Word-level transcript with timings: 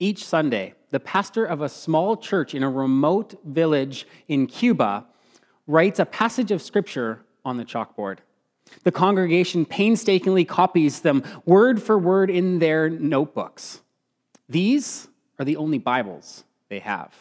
Each 0.00 0.24
Sunday, 0.24 0.74
the 0.90 1.00
pastor 1.00 1.44
of 1.44 1.60
a 1.60 1.68
small 1.68 2.16
church 2.16 2.54
in 2.54 2.62
a 2.62 2.70
remote 2.70 3.34
village 3.44 4.06
in 4.28 4.46
Cuba 4.46 5.06
writes 5.66 5.98
a 5.98 6.06
passage 6.06 6.50
of 6.50 6.62
scripture 6.62 7.20
on 7.44 7.56
the 7.56 7.64
chalkboard. 7.64 8.18
The 8.84 8.92
congregation 8.92 9.66
painstakingly 9.66 10.44
copies 10.44 11.00
them 11.00 11.24
word 11.44 11.82
for 11.82 11.98
word 11.98 12.30
in 12.30 12.58
their 12.58 12.88
notebooks. 12.88 13.80
These 14.48 15.08
are 15.38 15.44
the 15.44 15.56
only 15.56 15.78
Bibles 15.78 16.44
they 16.68 16.78
have. 16.78 17.12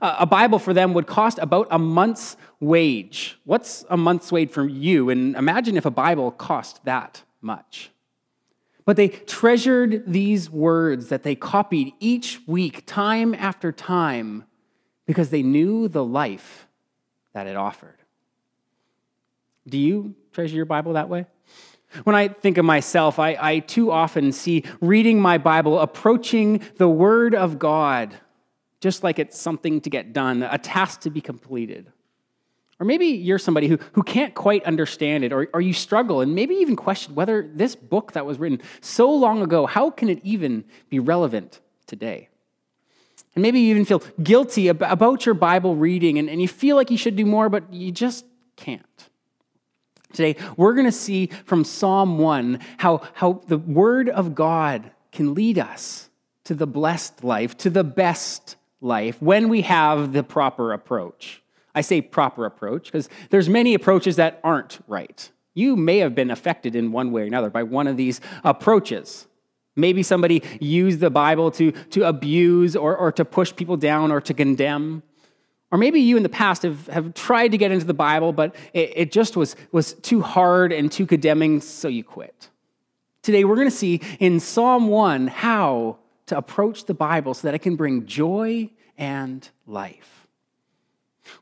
a 0.00 0.26
Bible 0.26 0.58
for 0.58 0.74
them 0.74 0.94
would 0.94 1.06
cost 1.06 1.38
about 1.38 1.66
a 1.70 1.78
month's 1.78 2.36
wage. 2.60 3.38
What's 3.44 3.84
a 3.88 3.96
month's 3.96 4.30
wage 4.30 4.50
for 4.50 4.68
you? 4.68 5.10
And 5.10 5.34
imagine 5.34 5.76
if 5.76 5.86
a 5.86 5.90
Bible 5.90 6.30
cost 6.30 6.84
that 6.84 7.22
much. 7.40 7.90
But 8.88 8.96
they 8.96 9.08
treasured 9.08 10.10
these 10.10 10.48
words 10.48 11.08
that 11.08 11.22
they 11.22 11.34
copied 11.34 11.92
each 12.00 12.40
week, 12.46 12.86
time 12.86 13.34
after 13.34 13.70
time, 13.70 14.44
because 15.04 15.28
they 15.28 15.42
knew 15.42 15.88
the 15.88 16.02
life 16.02 16.66
that 17.34 17.46
it 17.46 17.54
offered. 17.54 17.98
Do 19.68 19.76
you 19.76 20.14
treasure 20.32 20.56
your 20.56 20.64
Bible 20.64 20.94
that 20.94 21.10
way? 21.10 21.26
When 22.04 22.16
I 22.16 22.28
think 22.28 22.56
of 22.56 22.64
myself, 22.64 23.18
I, 23.18 23.36
I 23.38 23.58
too 23.58 23.90
often 23.90 24.32
see 24.32 24.64
reading 24.80 25.20
my 25.20 25.36
Bible 25.36 25.78
approaching 25.80 26.62
the 26.78 26.88
Word 26.88 27.34
of 27.34 27.58
God 27.58 28.14
just 28.80 29.04
like 29.04 29.18
it's 29.18 29.38
something 29.38 29.82
to 29.82 29.90
get 29.90 30.14
done, 30.14 30.42
a 30.42 30.56
task 30.56 31.02
to 31.02 31.10
be 31.10 31.20
completed. 31.20 31.92
Or 32.80 32.86
maybe 32.86 33.06
you're 33.06 33.38
somebody 33.38 33.66
who, 33.66 33.78
who 33.92 34.02
can't 34.02 34.34
quite 34.34 34.64
understand 34.64 35.24
it, 35.24 35.32
or, 35.32 35.48
or 35.52 35.60
you 35.60 35.72
struggle 35.72 36.20
and 36.20 36.34
maybe 36.34 36.54
even 36.56 36.76
question 36.76 37.14
whether 37.14 37.50
this 37.52 37.74
book 37.74 38.12
that 38.12 38.24
was 38.24 38.38
written 38.38 38.60
so 38.80 39.10
long 39.12 39.42
ago, 39.42 39.66
how 39.66 39.90
can 39.90 40.08
it 40.08 40.20
even 40.22 40.64
be 40.88 41.00
relevant 41.00 41.60
today? 41.86 42.28
And 43.34 43.42
maybe 43.42 43.60
you 43.60 43.70
even 43.70 43.84
feel 43.84 44.02
guilty 44.22 44.68
about 44.68 45.26
your 45.26 45.34
Bible 45.34 45.76
reading 45.76 46.18
and, 46.18 46.30
and 46.30 46.40
you 46.40 46.48
feel 46.48 46.76
like 46.76 46.90
you 46.90 46.96
should 46.96 47.16
do 47.16 47.26
more, 47.26 47.48
but 47.48 47.72
you 47.72 47.90
just 47.90 48.24
can't. 48.56 48.82
Today, 50.12 50.36
we're 50.56 50.72
going 50.72 50.86
to 50.86 50.92
see 50.92 51.26
from 51.44 51.64
Psalm 51.64 52.18
1 52.18 52.60
how, 52.78 53.02
how 53.12 53.42
the 53.46 53.58
Word 53.58 54.08
of 54.08 54.34
God 54.34 54.90
can 55.12 55.34
lead 55.34 55.58
us 55.58 56.08
to 56.44 56.54
the 56.54 56.66
blessed 56.66 57.22
life, 57.22 57.56
to 57.58 57.70
the 57.70 57.84
best 57.84 58.56
life, 58.80 59.20
when 59.20 59.48
we 59.48 59.62
have 59.62 60.12
the 60.12 60.22
proper 60.22 60.72
approach. 60.72 61.42
I 61.74 61.80
say 61.80 62.00
proper 62.00 62.44
approach 62.46 62.86
because 62.86 63.08
there's 63.30 63.48
many 63.48 63.74
approaches 63.74 64.16
that 64.16 64.40
aren't 64.42 64.80
right. 64.86 65.30
You 65.54 65.76
may 65.76 65.98
have 65.98 66.14
been 66.14 66.30
affected 66.30 66.76
in 66.76 66.92
one 66.92 67.10
way 67.12 67.22
or 67.22 67.24
another 67.24 67.50
by 67.50 67.62
one 67.62 67.86
of 67.86 67.96
these 67.96 68.20
approaches. 68.44 69.26
Maybe 69.76 70.02
somebody 70.02 70.42
used 70.60 71.00
the 71.00 71.10
Bible 71.10 71.50
to, 71.52 71.72
to 71.72 72.08
abuse 72.08 72.74
or, 72.74 72.96
or 72.96 73.12
to 73.12 73.24
push 73.24 73.54
people 73.54 73.76
down 73.76 74.10
or 74.10 74.20
to 74.20 74.34
condemn. 74.34 75.02
Or 75.70 75.78
maybe 75.78 76.00
you 76.00 76.16
in 76.16 76.22
the 76.22 76.28
past 76.28 76.62
have, 76.62 76.86
have 76.88 77.14
tried 77.14 77.48
to 77.48 77.58
get 77.58 77.70
into 77.70 77.84
the 77.84 77.94
Bible, 77.94 78.32
but 78.32 78.56
it, 78.72 78.92
it 78.96 79.12
just 79.12 79.36
was, 79.36 79.54
was 79.70 79.94
too 79.94 80.20
hard 80.20 80.72
and 80.72 80.90
too 80.90 81.06
condemning, 81.06 81.60
so 81.60 81.88
you 81.88 82.02
quit. 82.02 82.48
Today, 83.22 83.44
we're 83.44 83.56
going 83.56 83.68
to 83.68 83.76
see 83.76 84.00
in 84.18 84.40
Psalm 84.40 84.88
1 84.88 85.26
how 85.26 85.98
to 86.26 86.36
approach 86.36 86.86
the 86.86 86.94
Bible 86.94 87.34
so 87.34 87.46
that 87.48 87.54
it 87.54 87.60
can 87.60 87.76
bring 87.76 88.06
joy 88.06 88.70
and 88.96 89.48
life. 89.66 90.17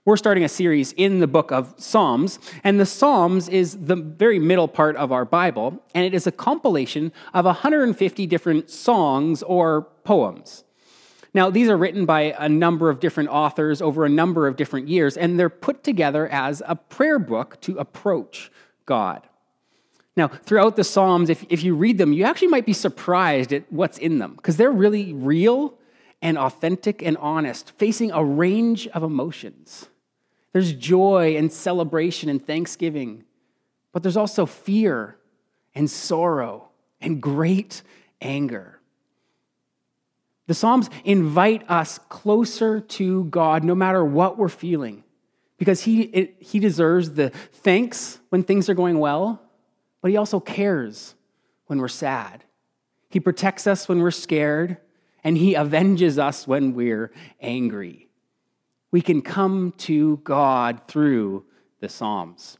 We're 0.05 0.17
starting 0.17 0.45
a 0.45 0.49
series 0.49 0.93
in 0.93 1.21
the 1.21 1.27
book 1.27 1.51
of 1.51 1.75
Psalms, 1.79 2.39
and 2.65 2.79
the 2.79 2.87
Psalms 2.87 3.49
is 3.49 3.87
the 3.87 3.97
very 3.97 4.39
middle 4.39 4.69
part 4.69 4.97
of 4.97 5.13
our 5.13 5.25
Bible, 5.25 5.83
and 5.95 6.05
it 6.05 6.15
is 6.15 6.27
a 6.27 6.33
compilation 6.33 7.13
of 7.35 7.45
150 7.45 8.27
different 8.27 8.71
songs 8.71 9.43
or 9.43 9.83
poems. 10.05 10.65
Now, 11.35 11.51
these 11.51 11.69
are 11.69 11.77
written 11.77 12.07
by 12.07 12.35
a 12.39 12.49
number 12.49 12.89
of 12.89 12.99
different 12.99 13.29
authors 13.29 13.83
over 13.83 14.07
a 14.07 14.09
number 14.09 14.47
of 14.47 14.57
different 14.57 14.89
years, 14.89 15.17
and 15.19 15.39
they're 15.39 15.51
put 15.51 15.85
together 15.85 16.27
as 16.29 16.63
a 16.67 16.77
prayer 16.77 17.19
book 17.19 17.61
to 17.61 17.77
approach 17.79 18.51
God. 18.87 19.27
Now, 20.17 20.29
throughout 20.29 20.77
the 20.77 20.85
Psalms, 20.85 21.29
if, 21.29 21.45
if 21.51 21.63
you 21.63 21.75
read 21.75 21.99
them, 21.99 22.15
you 22.15 22.25
actually 22.25 22.49
might 22.49 22.65
be 22.65 22.73
surprised 22.73 23.53
at 23.53 23.71
what's 23.71 23.99
in 23.99 24.19
them, 24.19 24.35
because 24.37 24.57
they're 24.57 24.71
really 24.71 25.13
real 25.13 25.75
and 26.27 26.37
authentic 26.37 27.03
and 27.03 27.17
honest, 27.19 27.71
facing 27.79 28.11
a 28.11 28.25
range 28.25 28.89
of 28.89 29.05
emotions. 29.05 29.87
There's 30.53 30.73
joy 30.73 31.37
and 31.37 31.53
celebration 31.53 32.29
and 32.29 32.45
thanksgiving, 32.45 33.23
but 33.93 34.03
there's 34.03 34.17
also 34.17 34.45
fear 34.45 35.19
and 35.73 35.89
sorrow 35.89 36.71
and 37.01 37.23
great 37.23 37.81
anger. 38.21 38.81
The 40.49 40.55
Psalms 40.55 40.91
invite 41.05 41.71
us 41.71 42.01
closer 42.09 42.81
to 42.81 43.25
God 43.27 43.63
no 43.63 43.77
matter 43.77 44.05
what 44.05 44.37
we're 44.37 44.49
feeling, 44.49 45.05
because 45.59 45.83
He, 45.83 46.03
it, 46.03 46.37
he 46.41 46.59
deserves 46.59 47.13
the 47.13 47.31
thanks 47.31 48.19
when 48.31 48.43
things 48.43 48.69
are 48.69 48.75
going 48.75 48.99
well, 48.99 49.41
but 50.03 50.11
He 50.11 50.17
also 50.17 50.41
cares 50.41 51.15
when 51.67 51.79
we're 51.79 51.87
sad. 51.87 52.43
He 53.11 53.21
protects 53.21 53.69
us 53.69 53.89
when 53.89 54.01
we're 54.01 54.11
scared, 54.11 54.79
and 55.27 55.37
he 55.37 55.57
avenges 55.57 56.21
us 56.21 56.47
when 56.47 56.73
we're 56.73 57.11
angry. 57.41 58.09
We 58.93 59.03
can 59.03 59.23
come 59.23 59.75
to 59.79 60.19
God 60.19 60.83
through 60.87 61.45
the 61.81 61.89
Psalms. 61.89 62.59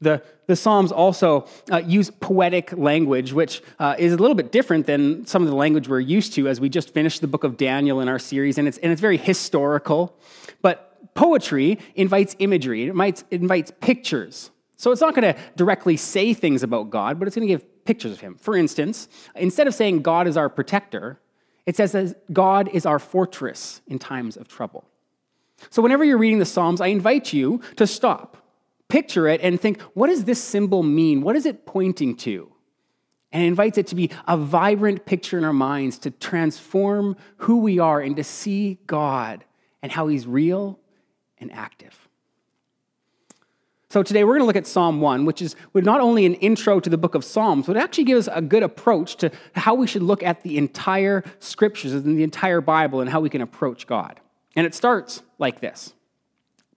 The, 0.00 0.20
the 0.48 0.56
Psalms 0.56 0.90
also 0.90 1.46
uh, 1.70 1.76
use 1.76 2.10
poetic 2.10 2.72
language, 2.72 3.32
which 3.32 3.62
uh, 3.78 3.94
is 3.96 4.14
a 4.14 4.16
little 4.16 4.34
bit 4.34 4.50
different 4.50 4.86
than 4.86 5.24
some 5.26 5.44
of 5.44 5.48
the 5.48 5.54
language 5.54 5.86
we're 5.86 6.00
used 6.00 6.32
to 6.32 6.48
as 6.48 6.60
we 6.60 6.68
just 6.68 6.92
finished 6.92 7.20
the 7.20 7.28
book 7.28 7.44
of 7.44 7.56
Daniel 7.56 8.00
in 8.00 8.08
our 8.08 8.18
series, 8.18 8.58
and 8.58 8.66
it's, 8.66 8.78
and 8.78 8.90
it's 8.90 9.00
very 9.00 9.16
historical. 9.16 10.18
But 10.60 11.14
poetry 11.14 11.78
invites 11.94 12.34
imagery, 12.40 12.82
it 12.82 12.88
invites, 12.88 13.22
it 13.30 13.40
invites 13.40 13.70
pictures. 13.80 14.50
So 14.74 14.90
it's 14.90 15.00
not 15.00 15.14
going 15.14 15.32
to 15.32 15.40
directly 15.54 15.96
say 15.96 16.34
things 16.34 16.64
about 16.64 16.90
God, 16.90 17.20
but 17.20 17.28
it's 17.28 17.36
going 17.36 17.46
to 17.46 17.54
give 17.54 17.64
pictures 17.86 18.12
of 18.12 18.20
him. 18.20 18.34
For 18.34 18.56
instance, 18.56 19.08
instead 19.34 19.66
of 19.66 19.74
saying 19.74 20.02
God 20.02 20.26
is 20.26 20.36
our 20.36 20.48
protector, 20.48 21.20
it 21.64 21.76
says 21.76 21.92
that 21.92 22.32
God 22.32 22.68
is 22.72 22.86
our 22.86 22.98
fortress 22.98 23.80
in 23.86 23.98
times 23.98 24.36
of 24.36 24.48
trouble. 24.48 24.84
So 25.70 25.82
whenever 25.82 26.04
you're 26.04 26.18
reading 26.18 26.38
the 26.38 26.44
Psalms, 26.44 26.80
I 26.80 26.88
invite 26.88 27.32
you 27.32 27.60
to 27.76 27.86
stop, 27.86 28.36
picture 28.88 29.26
it, 29.26 29.40
and 29.42 29.60
think, 29.60 29.80
what 29.94 30.08
does 30.08 30.24
this 30.24 30.42
symbol 30.42 30.82
mean? 30.82 31.22
What 31.22 31.36
is 31.36 31.46
it 31.46 31.66
pointing 31.66 32.16
to? 32.18 32.52
And 33.32 33.42
it 33.42 33.46
invites 33.46 33.78
it 33.78 33.86
to 33.88 33.94
be 33.94 34.10
a 34.28 34.36
vibrant 34.36 35.04
picture 35.04 35.36
in 35.36 35.44
our 35.44 35.52
minds 35.52 35.98
to 36.00 36.10
transform 36.10 37.16
who 37.38 37.58
we 37.58 37.78
are 37.78 38.00
and 38.00 38.16
to 38.16 38.24
see 38.24 38.78
God 38.86 39.44
and 39.82 39.90
how 39.90 40.06
He's 40.06 40.26
real 40.26 40.78
and 41.38 41.52
active. 41.52 42.05
So 43.88 44.02
today 44.02 44.24
we're 44.24 44.32
going 44.32 44.40
to 44.40 44.46
look 44.46 44.56
at 44.56 44.66
Psalm 44.66 45.00
1, 45.00 45.24
which 45.26 45.40
is 45.40 45.54
not 45.74 46.00
only 46.00 46.26
an 46.26 46.34
intro 46.34 46.80
to 46.80 46.90
the 46.90 46.98
book 46.98 47.14
of 47.14 47.24
Psalms, 47.24 47.66
but 47.66 47.76
it 47.76 47.78
actually 47.80 48.04
gives 48.04 48.26
us 48.26 48.36
a 48.36 48.42
good 48.42 48.64
approach 48.64 49.16
to 49.16 49.30
how 49.54 49.74
we 49.74 49.86
should 49.86 50.02
look 50.02 50.24
at 50.24 50.42
the 50.42 50.58
entire 50.58 51.22
scriptures 51.38 51.92
and 51.92 52.18
the 52.18 52.24
entire 52.24 52.60
Bible 52.60 53.00
and 53.00 53.08
how 53.08 53.20
we 53.20 53.30
can 53.30 53.42
approach 53.42 53.86
God. 53.86 54.20
And 54.56 54.66
it 54.66 54.74
starts 54.74 55.22
like 55.38 55.60
this 55.60 55.94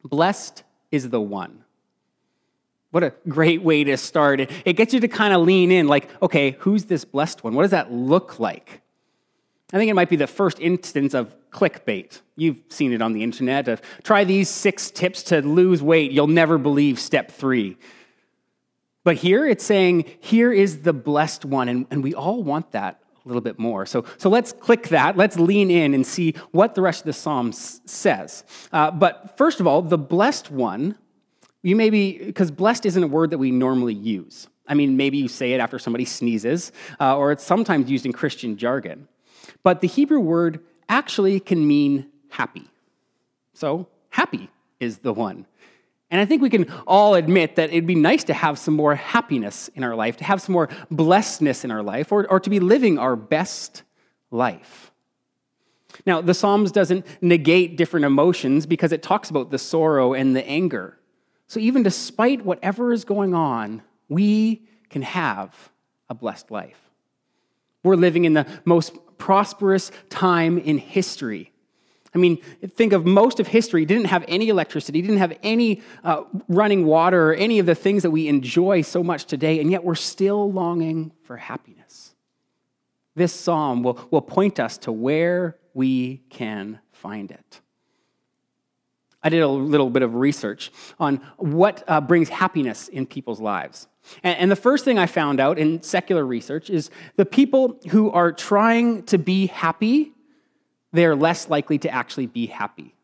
Blessed 0.04 0.64
is 0.92 1.10
the 1.10 1.20
one. 1.20 1.64
What 2.92 3.04
a 3.04 3.14
great 3.28 3.64
way 3.64 3.84
to 3.84 3.98
start. 3.98 4.40
It 4.40 4.74
gets 4.74 4.94
you 4.94 5.00
to 5.00 5.08
kind 5.08 5.34
of 5.34 5.42
lean 5.42 5.72
in, 5.72 5.88
like, 5.88 6.10
okay, 6.22 6.58
who's 6.60 6.86
this 6.86 7.06
blessed 7.06 7.44
one? 7.44 7.54
What 7.54 7.64
does 7.64 7.72
that 7.72 7.92
look 7.92 8.40
like? 8.40 8.82
I 9.72 9.78
think 9.78 9.92
it 9.92 9.94
might 9.94 10.10
be 10.10 10.16
the 10.16 10.28
first 10.28 10.60
instance 10.60 11.14
of 11.14 11.36
clickbait. 11.52 12.22
You've 12.36 12.60
seen 12.70 12.92
it 12.92 13.02
on 13.02 13.14
the 13.14 13.22
internet. 13.22 13.68
Of, 13.68 13.82
Try 14.04 14.24
these 14.24 14.50
six 14.50 14.90
tips 14.90 15.22
to 15.24 15.42
lose 15.42 15.84
weight. 15.84 16.12
You'll 16.12 16.28
never 16.28 16.58
believe 16.58 17.00
step 17.00 17.32
three. 17.32 17.78
But 19.04 19.18
here 19.18 19.46
it's 19.46 19.64
saying, 19.64 20.06
here 20.20 20.52
is 20.52 20.82
the 20.82 20.94
blessed 20.94 21.46
one. 21.46 21.70
And, 21.70 21.86
and 21.92 22.04
we 22.04 22.16
all 22.16 22.44
want 22.44 22.72
that 22.72 23.00
a 23.24 23.28
little 23.28 23.42
bit 23.42 23.60
more. 23.60 23.86
So, 23.86 24.06
so 24.18 24.30
let's 24.30 24.52
click 24.54 24.90
that. 24.90 25.18
Let's 25.18 25.38
lean 25.38 25.70
in 25.70 25.94
and 25.94 26.06
see 26.06 26.34
what 26.52 26.74
the 26.74 26.82
rest 26.82 27.02
of 27.02 27.06
the 27.06 27.14
Psalm 27.14 27.52
says. 27.52 28.44
Uh, 28.72 28.90
but 28.90 29.38
first 29.38 29.60
of 29.60 29.68
all, 29.68 29.84
the 29.84 29.98
blessed 29.98 30.50
one, 30.50 30.98
you 31.62 31.76
may 31.76 31.92
be, 31.92 32.18
because 32.18 32.50
blessed 32.50 32.88
isn't 32.88 33.04
a 33.04 33.08
word 33.08 33.30
that 33.30 33.38
we 33.38 33.52
normally 33.52 33.94
use. 33.94 34.48
I 34.68 34.74
mean, 34.74 34.98
maybe 34.98 35.18
you 35.18 35.28
say 35.28 35.54
it 35.54 35.60
after 35.60 35.78
somebody 35.78 36.06
sneezes, 36.06 36.72
uh, 37.00 37.18
or 37.18 37.32
it's 37.32 37.44
sometimes 37.44 37.90
used 37.90 38.06
in 38.06 38.14
Christian 38.14 38.58
jargon. 38.58 39.08
But 39.64 39.82
the 39.82 39.88
Hebrew 39.88 40.20
word 40.20 40.62
actually 40.88 41.40
can 41.40 41.68
mean 41.68 42.08
happy. 42.30 42.68
So, 43.54 43.88
happy 44.10 44.50
is 44.80 45.00
the 45.00 45.14
one. 45.14 45.46
And 46.12 46.20
I 46.20 46.26
think 46.26 46.42
we 46.42 46.50
can 46.50 46.72
all 46.88 47.14
admit 47.16 47.56
that 47.58 47.70
it'd 47.70 47.86
be 47.86 47.96
nice 47.96 48.24
to 48.26 48.34
have 48.34 48.58
some 48.58 48.74
more 48.74 48.96
happiness 48.96 49.70
in 49.76 49.84
our 49.84 49.96
life, 49.96 50.18
to 50.18 50.24
have 50.24 50.42
some 50.42 50.54
more 50.54 50.70
blessedness 50.90 51.64
in 51.64 51.72
our 51.72 51.84
life, 51.84 52.12
or, 52.12 52.26
or 52.32 52.40
to 52.40 52.50
be 52.50 52.60
living 52.60 52.98
our 52.98 53.16
best 53.16 53.84
life. 54.32 54.92
Now, 56.06 56.22
the 56.22 56.34
Psalms 56.34 56.72
doesn't 56.72 57.06
negate 57.22 57.78
different 57.78 58.06
emotions 58.06 58.66
because 58.66 58.92
it 58.92 59.04
talks 59.04 59.30
about 59.30 59.52
the 59.52 59.60
sorrow 59.60 60.14
and 60.14 60.36
the 60.36 60.48
anger. 60.48 60.98
So, 61.48 61.60
even 61.60 61.84
despite 61.84 62.46
whatever 62.46 62.94
is 62.94 63.04
going 63.06 63.34
on, 63.34 63.84
we 64.08 64.64
can 64.90 65.02
have 65.02 65.72
a 66.10 66.16
blessed 66.16 66.50
life. 66.50 66.80
We're 67.84 67.96
living 67.96 68.26
in 68.26 68.34
the 68.34 68.48
most 68.66 68.94
prosperous 69.20 69.92
time 70.10 70.58
in 70.58 70.80
history. 70.80 71.52
I 72.16 72.18
mean, 72.18 72.38
think 72.76 72.92
of 72.94 73.06
most 73.06 73.40
of 73.40 73.46
history 73.48 73.86
didn't 73.86 74.06
have 74.06 74.26
any 74.28 74.50
electricity, 74.50 75.02
didn't 75.02 75.18
have 75.18 75.38
any 75.44 75.84
uh, 76.04 76.24
running 76.48 76.88
water, 76.88 77.30
or 77.30 77.34
any 77.36 77.60
of 77.60 77.68
the 77.68 77.76
things 77.76 78.02
that 78.02 78.10
we 78.10 78.28
enjoy 78.28 78.82
so 78.82 79.04
much 79.04 79.26
today, 79.26 79.60
and 79.60 79.70
yet 79.70 79.84
we're 79.84 79.94
still 79.94 80.52
longing 80.52 81.12
for 81.22 81.38
happiness. 81.38 82.16
This 83.14 83.32
psalm 83.32 83.84
will, 83.84 84.08
will 84.10 84.22
point 84.22 84.60
us 84.60 84.80
to 84.80 84.92
where 84.92 85.58
we 85.76 86.24
can 86.30 86.80
find 86.92 87.30
it. 87.30 87.62
I 89.22 89.30
did 89.30 89.42
a 89.42 89.48
little 89.48 89.90
bit 89.90 90.02
of 90.02 90.16
research 90.16 90.72
on 91.00 91.18
what 91.38 91.84
uh, 91.88 92.02
brings 92.02 92.30
happiness 92.30 92.88
in 92.88 93.06
people's 93.06 93.42
lives. 93.42 93.88
And, 94.24 94.50
the 94.50 94.56
first 94.56 94.86
thing 94.86 94.98
I 94.98 95.06
found 95.06 95.40
out 95.40 95.60
in 95.60 95.82
secular 95.82 96.26
research 96.26 96.70
is 96.70 96.90
the 97.16 97.26
people 97.26 97.80
who 97.90 98.12
are 98.12 98.32
trying 98.32 99.04
to 99.04 99.18
be 99.18 99.48
happy, 99.48 100.12
they're 100.92 101.16
less 101.16 101.50
likely 101.50 101.78
to 101.80 101.90
actually 101.90 102.28
be 102.28 102.48
happy. 102.48 102.96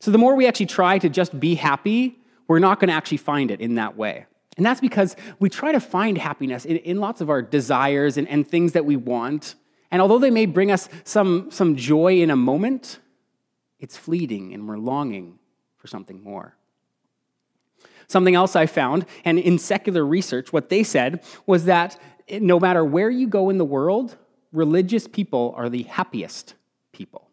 So 0.00 0.10
the 0.10 0.18
more 0.18 0.34
we 0.34 0.46
actually 0.46 0.66
try 0.66 0.98
to 0.98 1.08
just 1.08 1.38
be 1.38 1.54
happy, 1.54 2.18
we're 2.48 2.58
not 2.58 2.80
going 2.80 2.88
to 2.88 2.94
actually 2.94 3.18
find 3.18 3.50
it 3.50 3.60
in 3.60 3.76
that 3.76 3.96
way. 3.96 4.26
And 4.56 4.64
that's 4.64 4.80
because 4.80 5.16
we 5.38 5.48
try 5.48 5.72
to 5.72 5.80
find 5.80 6.18
happiness 6.18 6.64
in, 6.64 6.76
in 6.78 7.00
lots 7.00 7.20
of 7.20 7.30
our 7.30 7.42
desires 7.42 8.16
and, 8.16 8.28
and 8.28 8.46
things 8.46 8.72
that 8.72 8.84
we 8.84 8.96
want. 8.96 9.54
And 9.90 10.02
although 10.02 10.18
they 10.18 10.30
may 10.30 10.46
bring 10.46 10.70
us 10.70 10.88
some, 11.04 11.50
some 11.50 11.76
joy 11.76 12.20
in 12.20 12.30
a 12.30 12.36
moment, 12.36 12.98
it's 13.80 13.96
fleeting 13.96 14.54
and 14.54 14.68
we're 14.68 14.78
longing 14.78 15.38
for 15.76 15.86
something 15.86 16.22
more. 16.22 16.56
Something 18.06 18.34
else 18.34 18.54
I 18.56 18.66
found, 18.66 19.06
and 19.24 19.38
in 19.38 19.58
secular 19.58 20.04
research, 20.04 20.52
what 20.52 20.68
they 20.68 20.82
said 20.82 21.22
was 21.46 21.64
that 21.64 21.98
no 22.40 22.58
matter 22.58 22.84
where 22.84 23.10
you 23.10 23.26
go 23.26 23.50
in 23.50 23.58
the 23.58 23.64
world, 23.64 24.16
religious 24.52 25.06
people 25.06 25.54
are 25.56 25.68
the 25.68 25.82
happiest 25.82 26.54
people. 26.92 27.28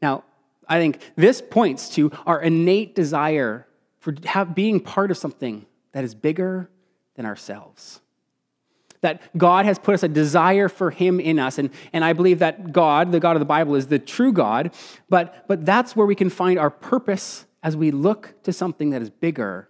Now, 0.00 0.24
I 0.68 0.78
think 0.78 1.00
this 1.16 1.42
points 1.42 1.88
to 1.90 2.10
our 2.26 2.40
innate 2.40 2.94
desire 2.94 3.66
for 4.00 4.12
being 4.46 4.80
part 4.80 5.10
of 5.10 5.16
something 5.16 5.66
that 5.92 6.04
is 6.04 6.14
bigger 6.14 6.68
than 7.14 7.26
ourselves. 7.26 8.00
That 9.00 9.22
God 9.36 9.66
has 9.66 9.78
put 9.78 9.94
us 9.94 10.02
a 10.02 10.08
desire 10.08 10.68
for 10.68 10.90
Him 10.90 11.20
in 11.20 11.38
us. 11.38 11.58
And, 11.58 11.70
and 11.92 12.04
I 12.04 12.14
believe 12.14 12.38
that 12.38 12.72
God, 12.72 13.12
the 13.12 13.20
God 13.20 13.36
of 13.36 13.40
the 13.40 13.46
Bible, 13.46 13.74
is 13.74 13.86
the 13.86 13.98
true 13.98 14.32
God. 14.32 14.74
But, 15.08 15.46
but 15.46 15.64
that's 15.64 15.94
where 15.94 16.06
we 16.06 16.14
can 16.14 16.30
find 16.30 16.58
our 16.58 16.70
purpose 16.70 17.46
as 17.64 17.76
we 17.76 17.90
look 17.90 18.34
to 18.42 18.52
something 18.52 18.90
that 18.90 19.02
is 19.02 19.10
bigger 19.10 19.68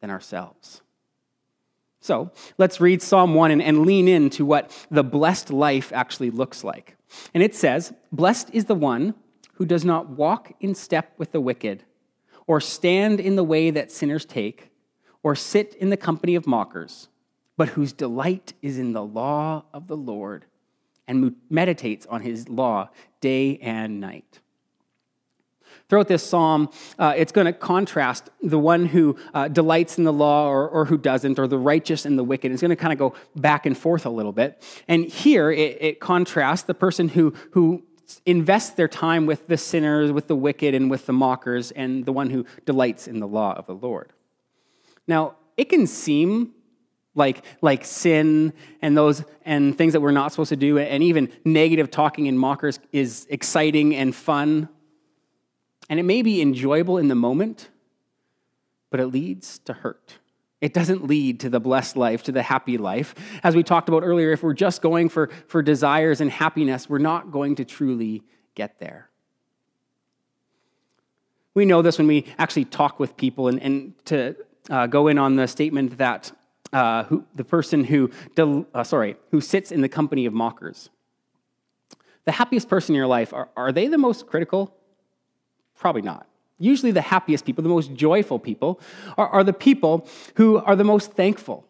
than 0.00 0.10
ourselves. 0.10 0.82
So 2.00 2.32
let's 2.58 2.80
read 2.80 3.00
Psalm 3.00 3.34
1 3.34 3.52
and, 3.52 3.62
and 3.62 3.86
lean 3.86 4.08
into 4.08 4.44
what 4.44 4.86
the 4.90 5.04
blessed 5.04 5.50
life 5.50 5.92
actually 5.94 6.30
looks 6.30 6.64
like. 6.64 6.96
And 7.32 7.42
it 7.42 7.54
says, 7.54 7.92
Blessed 8.12 8.50
is 8.52 8.66
the 8.66 8.74
one 8.74 9.14
who 9.54 9.64
does 9.64 9.84
not 9.84 10.10
walk 10.10 10.52
in 10.60 10.74
step 10.74 11.14
with 11.16 11.32
the 11.32 11.40
wicked, 11.40 11.84
or 12.46 12.60
stand 12.60 13.20
in 13.20 13.36
the 13.36 13.44
way 13.44 13.70
that 13.70 13.90
sinners 13.90 14.24
take, 14.24 14.70
or 15.22 15.34
sit 15.34 15.74
in 15.74 15.90
the 15.90 15.96
company 15.96 16.34
of 16.34 16.46
mockers, 16.46 17.08
but 17.56 17.70
whose 17.70 17.92
delight 17.92 18.52
is 18.62 18.78
in 18.78 18.92
the 18.92 19.04
law 19.04 19.64
of 19.72 19.88
the 19.88 19.96
Lord 19.96 20.44
and 21.08 21.34
meditates 21.50 22.06
on 22.06 22.20
his 22.20 22.48
law 22.48 22.90
day 23.20 23.58
and 23.58 24.00
night. 24.00 24.40
Throughout 25.88 26.08
this 26.08 26.22
psalm, 26.22 26.70
uh, 26.98 27.14
it's 27.16 27.32
going 27.32 27.46
to 27.46 27.52
contrast 27.52 28.30
the 28.42 28.58
one 28.58 28.86
who 28.86 29.16
uh, 29.32 29.48
delights 29.48 29.98
in 29.98 30.04
the 30.04 30.12
law 30.12 30.48
or, 30.48 30.68
or, 30.68 30.84
who 30.84 30.98
doesn't, 30.98 31.38
or 31.38 31.46
the 31.46 31.58
righteous 31.58 32.04
and 32.04 32.18
the 32.18 32.24
wicked. 32.24 32.52
It's 32.52 32.60
going 32.60 32.70
to 32.70 32.76
kind 32.76 32.92
of 32.92 32.98
go 32.98 33.14
back 33.36 33.66
and 33.66 33.76
forth 33.76 34.04
a 34.06 34.10
little 34.10 34.32
bit. 34.32 34.62
And 34.86 35.04
here 35.04 35.50
it, 35.50 35.78
it 35.80 36.00
contrasts 36.00 36.64
the 36.64 36.74
person 36.74 37.08
who, 37.08 37.34
who 37.52 37.82
invests 38.26 38.70
their 38.70 38.88
time 38.88 39.26
with 39.26 39.46
the 39.48 39.56
sinners, 39.56 40.12
with 40.12 40.28
the 40.28 40.36
wicked, 40.36 40.74
and 40.74 40.90
with 40.90 41.06
the 41.06 41.12
mockers, 41.12 41.70
and 41.70 42.04
the 42.04 42.12
one 42.12 42.30
who 42.30 42.44
delights 42.64 43.08
in 43.08 43.20
the 43.20 43.28
law 43.28 43.54
of 43.54 43.66
the 43.66 43.74
Lord. 43.74 44.12
Now, 45.06 45.36
it 45.56 45.68
can 45.68 45.86
seem 45.86 46.54
like, 47.14 47.44
like 47.60 47.84
sin 47.84 48.52
and 48.80 48.96
those 48.96 49.24
and 49.44 49.76
things 49.76 49.92
that 49.92 50.00
we're 50.00 50.12
not 50.12 50.30
supposed 50.32 50.50
to 50.50 50.56
do, 50.56 50.78
and 50.78 51.02
even 51.02 51.30
negative 51.44 51.90
talking 51.90 52.28
and 52.28 52.38
mockers 52.38 52.78
is 52.92 53.26
exciting 53.28 53.94
and 53.94 54.14
fun. 54.14 54.68
And 55.88 55.98
it 55.98 56.02
may 56.02 56.22
be 56.22 56.42
enjoyable 56.42 56.98
in 56.98 57.08
the 57.08 57.14
moment, 57.14 57.70
but 58.90 59.00
it 59.00 59.06
leads 59.06 59.58
to 59.60 59.72
hurt. 59.72 60.18
It 60.60 60.74
doesn't 60.74 61.06
lead 61.06 61.40
to 61.40 61.50
the 61.50 61.60
blessed 61.60 61.96
life, 61.96 62.24
to 62.24 62.32
the 62.32 62.42
happy 62.42 62.78
life. 62.78 63.14
As 63.44 63.54
we 63.54 63.62
talked 63.62 63.88
about 63.88 64.02
earlier, 64.02 64.32
if 64.32 64.42
we're 64.42 64.54
just 64.54 64.82
going 64.82 65.08
for, 65.08 65.30
for 65.46 65.62
desires 65.62 66.20
and 66.20 66.30
happiness, 66.30 66.88
we're 66.88 66.98
not 66.98 67.30
going 67.30 67.54
to 67.56 67.64
truly 67.64 68.22
get 68.54 68.80
there. 68.80 69.08
We 71.54 71.64
know 71.64 71.80
this 71.80 71.98
when 71.98 72.06
we 72.06 72.26
actually 72.38 72.64
talk 72.64 72.98
with 72.98 73.16
people, 73.16 73.48
and, 73.48 73.62
and 73.62 74.04
to 74.06 74.36
uh, 74.68 74.86
go 74.88 75.08
in 75.08 75.18
on 75.18 75.36
the 75.36 75.46
statement 75.46 75.98
that 75.98 76.32
uh, 76.72 77.04
who, 77.04 77.24
the 77.34 77.44
person 77.44 77.84
who, 77.84 78.10
del, 78.34 78.66
uh, 78.74 78.84
sorry, 78.84 79.16
who 79.30 79.40
sits 79.40 79.72
in 79.72 79.80
the 79.80 79.88
company 79.88 80.26
of 80.26 80.32
mockers. 80.32 80.90
The 82.26 82.32
happiest 82.32 82.68
person 82.68 82.94
in 82.94 82.96
your 82.96 83.06
life, 83.06 83.32
are, 83.32 83.48
are 83.56 83.72
they 83.72 83.86
the 83.86 83.96
most 83.96 84.26
critical? 84.26 84.74
Probably 85.78 86.02
not. 86.02 86.26
Usually, 86.58 86.90
the 86.90 87.00
happiest 87.00 87.44
people, 87.44 87.62
the 87.62 87.68
most 87.68 87.94
joyful 87.94 88.38
people, 88.38 88.80
are, 89.16 89.28
are 89.28 89.44
the 89.44 89.52
people 89.52 90.08
who 90.34 90.58
are 90.58 90.74
the 90.74 90.84
most 90.84 91.12
thankful. 91.12 91.64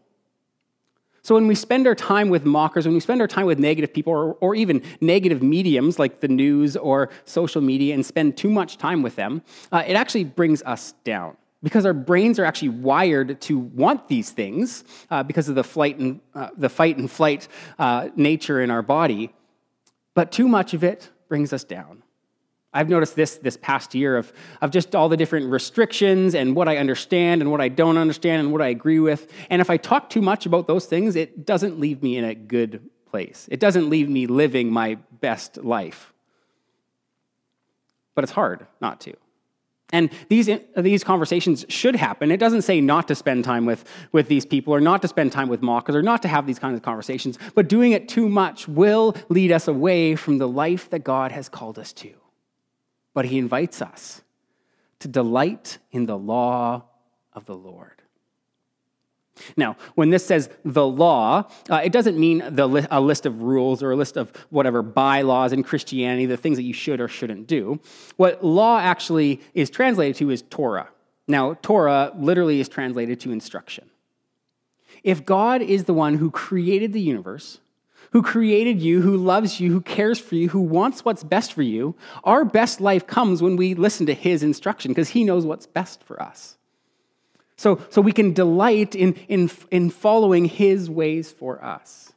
So, 1.20 1.34
when 1.34 1.46
we 1.46 1.54
spend 1.54 1.86
our 1.86 1.94
time 1.94 2.30
with 2.30 2.46
mockers, 2.46 2.86
when 2.86 2.94
we 2.94 3.00
spend 3.00 3.20
our 3.20 3.26
time 3.26 3.44
with 3.44 3.58
negative 3.58 3.92
people, 3.92 4.14
or, 4.14 4.34
or 4.40 4.54
even 4.54 4.82
negative 5.02 5.42
mediums 5.42 5.98
like 5.98 6.20
the 6.20 6.28
news 6.28 6.74
or 6.74 7.10
social 7.26 7.60
media, 7.60 7.92
and 7.92 8.04
spend 8.04 8.38
too 8.38 8.48
much 8.48 8.78
time 8.78 9.02
with 9.02 9.14
them, 9.16 9.42
uh, 9.70 9.84
it 9.86 9.94
actually 9.94 10.24
brings 10.24 10.62
us 10.62 10.94
down 11.04 11.36
because 11.62 11.84
our 11.84 11.92
brains 11.92 12.38
are 12.38 12.46
actually 12.46 12.70
wired 12.70 13.40
to 13.42 13.58
want 13.58 14.08
these 14.08 14.30
things 14.30 14.84
uh, 15.10 15.22
because 15.22 15.50
of 15.50 15.54
the, 15.54 15.64
flight 15.64 15.98
and, 15.98 16.20
uh, 16.34 16.48
the 16.56 16.70
fight 16.70 16.96
and 16.96 17.10
flight 17.10 17.48
uh, 17.78 18.08
nature 18.16 18.62
in 18.62 18.70
our 18.70 18.82
body. 18.82 19.34
But 20.14 20.32
too 20.32 20.48
much 20.48 20.72
of 20.72 20.82
it 20.82 21.10
brings 21.28 21.52
us 21.52 21.64
down. 21.64 22.02
I've 22.72 22.88
noticed 22.88 23.16
this 23.16 23.36
this 23.36 23.56
past 23.56 23.94
year 23.94 24.16
of, 24.16 24.32
of 24.60 24.70
just 24.70 24.94
all 24.94 25.08
the 25.08 25.16
different 25.16 25.50
restrictions 25.50 26.34
and 26.34 26.54
what 26.54 26.68
I 26.68 26.76
understand 26.76 27.40
and 27.40 27.50
what 27.50 27.60
I 27.60 27.68
don't 27.68 27.96
understand 27.96 28.40
and 28.40 28.52
what 28.52 28.60
I 28.60 28.68
agree 28.68 29.00
with. 29.00 29.32
And 29.48 29.62
if 29.62 29.70
I 29.70 29.78
talk 29.78 30.10
too 30.10 30.20
much 30.20 30.44
about 30.44 30.66
those 30.66 30.84
things, 30.84 31.16
it 31.16 31.46
doesn't 31.46 31.80
leave 31.80 32.02
me 32.02 32.16
in 32.18 32.24
a 32.24 32.34
good 32.34 32.82
place. 33.06 33.48
It 33.50 33.58
doesn't 33.58 33.88
leave 33.88 34.08
me 34.08 34.26
living 34.26 34.70
my 34.70 34.96
best 35.20 35.56
life. 35.64 36.12
But 38.14 38.24
it's 38.24 38.32
hard 38.32 38.66
not 38.80 39.00
to. 39.02 39.14
And 39.90 40.10
these, 40.28 40.50
these 40.76 41.02
conversations 41.02 41.64
should 41.70 41.96
happen. 41.96 42.30
It 42.30 42.36
doesn't 42.36 42.60
say 42.60 42.82
not 42.82 43.08
to 43.08 43.14
spend 43.14 43.44
time 43.44 43.64
with, 43.64 43.84
with 44.12 44.28
these 44.28 44.44
people 44.44 44.74
or 44.74 44.80
not 44.82 45.00
to 45.00 45.08
spend 45.08 45.32
time 45.32 45.48
with 45.48 45.62
mockers 45.62 45.96
or 45.96 46.02
not 46.02 46.20
to 46.22 46.28
have 46.28 46.46
these 46.46 46.58
kinds 46.58 46.76
of 46.76 46.82
conversations, 46.82 47.38
but 47.54 47.68
doing 47.68 47.92
it 47.92 48.06
too 48.06 48.28
much 48.28 48.68
will 48.68 49.16
lead 49.30 49.50
us 49.50 49.66
away 49.66 50.14
from 50.14 50.36
the 50.36 50.48
life 50.48 50.90
that 50.90 51.04
God 51.04 51.32
has 51.32 51.48
called 51.48 51.78
us 51.78 51.94
to 51.94 52.12
but 53.18 53.24
he 53.24 53.36
invites 53.36 53.82
us 53.82 54.22
to 55.00 55.08
delight 55.08 55.78
in 55.90 56.06
the 56.06 56.16
law 56.16 56.84
of 57.32 57.46
the 57.46 57.56
Lord. 57.56 58.00
Now, 59.56 59.76
when 59.96 60.10
this 60.10 60.24
says 60.24 60.48
the 60.64 60.86
law, 60.86 61.50
uh, 61.68 61.80
it 61.82 61.90
doesn't 61.90 62.16
mean 62.16 62.44
li- 62.54 62.86
a 62.92 63.00
list 63.00 63.26
of 63.26 63.42
rules 63.42 63.82
or 63.82 63.90
a 63.90 63.96
list 63.96 64.16
of 64.16 64.30
whatever 64.50 64.82
bylaws 64.82 65.52
in 65.52 65.64
Christianity, 65.64 66.26
the 66.26 66.36
things 66.36 66.58
that 66.58 66.62
you 66.62 66.72
should 66.72 67.00
or 67.00 67.08
shouldn't 67.08 67.48
do. 67.48 67.80
What 68.18 68.44
law 68.44 68.78
actually 68.78 69.40
is 69.52 69.68
translated 69.68 70.14
to 70.18 70.30
is 70.30 70.42
Torah. 70.42 70.88
Now, 71.26 71.54
Torah 71.54 72.12
literally 72.16 72.60
is 72.60 72.68
translated 72.68 73.18
to 73.22 73.32
instruction. 73.32 73.90
If 75.02 75.26
God 75.26 75.60
is 75.60 75.86
the 75.86 75.94
one 75.94 76.14
who 76.18 76.30
created 76.30 76.92
the 76.92 77.00
universe, 77.00 77.58
who 78.12 78.22
created 78.22 78.80
you, 78.80 79.02
who 79.02 79.16
loves 79.16 79.60
you, 79.60 79.70
who 79.70 79.80
cares 79.80 80.18
for 80.18 80.34
you, 80.34 80.48
who 80.48 80.60
wants 80.60 81.04
what's 81.04 81.24
best 81.24 81.52
for 81.52 81.62
you, 81.62 81.94
our 82.24 82.44
best 82.44 82.80
life 82.80 83.06
comes 83.06 83.42
when 83.42 83.56
we 83.56 83.74
listen 83.74 84.06
to 84.06 84.14
his 84.14 84.42
instruction 84.42 84.92
because 84.92 85.10
he 85.10 85.24
knows 85.24 85.44
what's 85.44 85.66
best 85.66 86.02
for 86.02 86.20
us. 86.22 86.56
So, 87.56 87.80
so 87.90 88.00
we 88.00 88.12
can 88.12 88.32
delight 88.32 88.94
in, 88.94 89.14
in, 89.28 89.50
in 89.70 89.90
following 89.90 90.44
his 90.44 90.88
ways 90.88 91.30
for 91.32 91.62
us. 91.62 92.12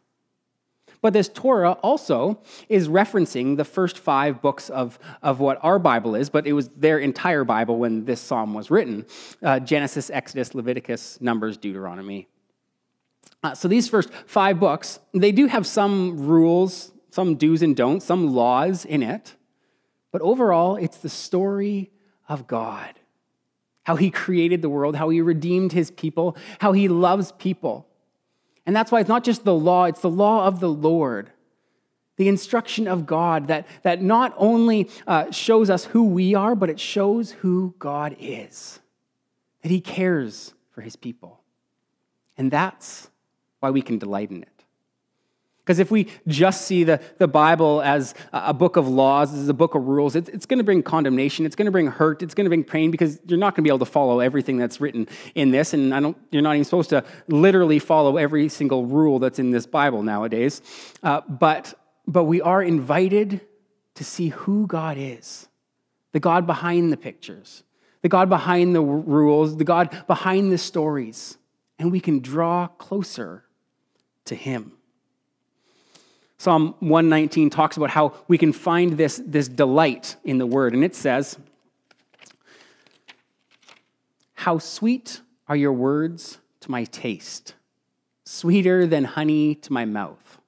But 1.02 1.14
this 1.14 1.30
Torah 1.30 1.72
also 1.82 2.40
is 2.70 2.88
referencing 2.88 3.58
the 3.58 3.66
first 3.66 3.98
five 3.98 4.40
books 4.40 4.70
of, 4.70 5.00
of 5.24 5.40
what 5.40 5.58
our 5.64 5.80
Bible 5.80 6.14
is, 6.14 6.30
but 6.30 6.46
it 6.46 6.54
was 6.54 6.70
their 6.70 7.00
entire 7.00 7.44
Bible 7.44 7.78
when 7.78 8.06
this 8.06 8.22
psalm 8.22 8.54
was 8.54 8.70
written 8.70 9.08
uh, 9.42 9.60
Genesis, 9.60 10.12
Exodus, 10.12 10.54
Leviticus, 10.54 11.20
Numbers, 11.20 11.58
Deuteronomy, 11.58 12.28
uh, 13.44 13.54
so 13.56 13.68
these 13.68 13.90
first 13.90 14.10
five 14.26 14.60
books, 14.60 15.00
they 15.14 15.32
do 15.32 15.48
have 15.48 15.66
some 15.66 16.28
rules, 16.28 16.92
some 17.10 17.36
do's 17.36 17.62
and 17.62 17.76
don'ts, 17.76 18.06
some 18.06 18.34
laws 18.34 18.86
in 18.86 19.02
it. 19.04 19.36
But 20.12 20.22
overall, 20.22 20.76
it's 20.76 20.98
the 20.98 21.10
story 21.10 21.92
of 22.30 22.48
God. 22.48 22.94
How 23.84 23.96
he 23.96 24.12
created 24.12 24.62
the 24.62 24.70
world, 24.70 24.96
how 24.96 25.10
he 25.10 25.22
redeemed 25.22 25.74
his 25.74 25.90
people, 25.90 26.38
how 26.60 26.72
he 26.72 26.88
loves 26.88 27.32
people. 27.32 27.88
And 28.66 28.76
that's 28.76 28.92
why 28.92 29.00
it's 29.00 29.10
not 29.10 29.24
just 29.24 29.44
the 29.44 29.56
law, 29.56 29.86
it's 29.86 30.02
the 30.02 30.10
law 30.10 30.46
of 30.46 30.60
the 30.60 30.70
Lord. 30.70 31.32
the 32.22 32.28
instruction 32.28 32.88
of 32.88 33.08
God 33.08 33.48
that, 33.48 33.66
that 33.82 34.02
not 34.02 34.34
only 34.38 34.90
uh, 35.08 35.32
shows 35.32 35.72
us 35.72 35.86
who 35.86 36.04
we 36.04 36.36
are, 36.36 36.54
but 36.56 36.70
it 36.70 36.80
shows 36.80 37.32
who 37.32 37.74
God 37.80 38.16
is, 38.20 38.80
that 39.64 39.72
He 39.72 39.82
cares 39.82 40.54
for 40.70 40.82
His 40.82 40.96
people. 40.96 41.42
And 42.38 42.52
that's 42.52 43.10
why 43.62 43.72
we 43.72 43.82
can 43.82 43.98
delight 43.98 44.30
in 44.30 44.44
it. 44.44 44.62
Because 45.64 45.78
if 45.78 45.92
we 45.92 46.08
just 46.28 46.66
see 46.66 46.84
the, 46.84 47.00
the 47.20 47.28
Bible 47.28 47.82
as 47.84 48.16
a 48.34 48.54
book 48.54 48.78
of 48.78 48.88
laws, 48.88 49.34
as 49.34 49.48
a 49.48 49.54
book 49.54 49.76
of 49.76 49.88
rules, 49.88 50.16
it's, 50.16 50.28
it's 50.30 50.46
going 50.48 50.58
to 50.58 50.64
bring 50.64 50.82
condemnation, 50.82 51.46
it's 51.46 51.56
going 51.56 51.68
to 51.68 51.72
bring 51.72 51.86
hurt, 51.88 52.24
it's 52.24 52.34
going 52.34 52.46
to 52.46 52.50
bring 52.50 52.64
pain 52.64 52.90
because 52.90 53.20
you're 53.28 53.38
not 53.38 53.56
going 53.56 53.64
to 53.64 53.68
be 53.68 53.70
able 53.70 53.80
to 53.80 53.86
follow 53.86 54.20
everything 54.20 54.58
that's 54.58 54.82
written 54.82 55.08
in 55.36 55.52
this. 55.52 55.74
And 55.74 55.94
I 55.94 56.00
don't, 56.00 56.18
you're 56.32 56.42
not 56.42 56.56
even 56.56 56.66
supposed 56.66 56.90
to 56.90 57.06
literally 57.28 57.78
follow 57.78 58.18
every 58.18 58.50
single 58.50 58.86
rule 58.86 59.20
that's 59.20 59.38
in 59.38 59.52
this 59.52 59.68
Bible 59.68 60.02
nowadays. 60.02 60.62
Uh, 61.04 61.22
but, 61.30 61.76
but 62.08 62.24
we 62.24 62.42
are 62.42 62.64
invited 62.64 63.42
to 63.96 64.04
see 64.04 64.30
who 64.30 64.66
God 64.68 64.98
is 65.00 65.48
the 66.12 66.20
God 66.20 66.46
behind 66.46 66.92
the 66.92 66.98
pictures, 66.98 67.64
the 68.02 68.10
God 68.10 68.28
behind 68.28 68.76
the 68.76 68.82
rules, 68.82 69.56
the 69.56 69.64
God 69.64 69.96
behind 70.08 70.52
the 70.52 70.58
stories. 70.58 71.38
And 71.80 71.92
we 71.92 72.02
can 72.02 72.20
draw 72.20 72.68
closer 72.68 73.46
to 74.32 74.36
Him. 74.36 74.72
Psalm 76.38 76.74
119 76.80 77.52
talks 77.52 77.78
about 77.78 77.92
how 77.92 78.14
we 78.28 78.38
can 78.38 78.52
find 78.52 78.98
this, 78.98 79.22
this 79.24 79.48
delight 79.48 80.16
in 80.24 80.40
the 80.40 80.48
word. 80.48 80.74
And 80.74 80.84
it 80.84 80.96
says, 80.96 81.38
How 84.34 84.58
sweet 84.58 85.22
are 85.48 85.56
your 85.56 85.74
words 85.74 86.40
to 86.62 86.72
my 86.72 86.86
taste, 86.86 87.56
sweeter 88.26 88.88
than 88.88 89.04
honey 89.04 89.56
to 89.56 89.74
my 89.74 89.86
mouth. 89.86 90.40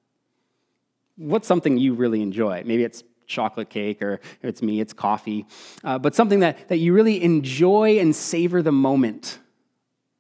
What's 1.18 1.48
something 1.48 1.78
you 1.78 1.94
really 1.94 2.22
enjoy? 2.22 2.64
Maybe 2.66 2.84
it's 2.84 3.04
chocolate 3.28 3.70
cake, 3.70 4.02
or 4.02 4.14
if 4.14 4.46
it's 4.46 4.62
me, 4.62 4.80
it's 4.80 4.94
coffee. 4.94 5.46
Uh, 5.84 6.00
but 6.00 6.16
something 6.16 6.40
that, 6.40 6.70
that 6.70 6.78
you 6.78 6.94
really 6.94 7.22
enjoy 7.22 8.00
and 8.00 8.16
savor 8.16 8.62
the 8.62 8.72
moment 8.72 9.40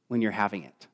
when 0.07 0.21
you're 0.21 0.31
having 0.31 0.63
it. 0.63 0.87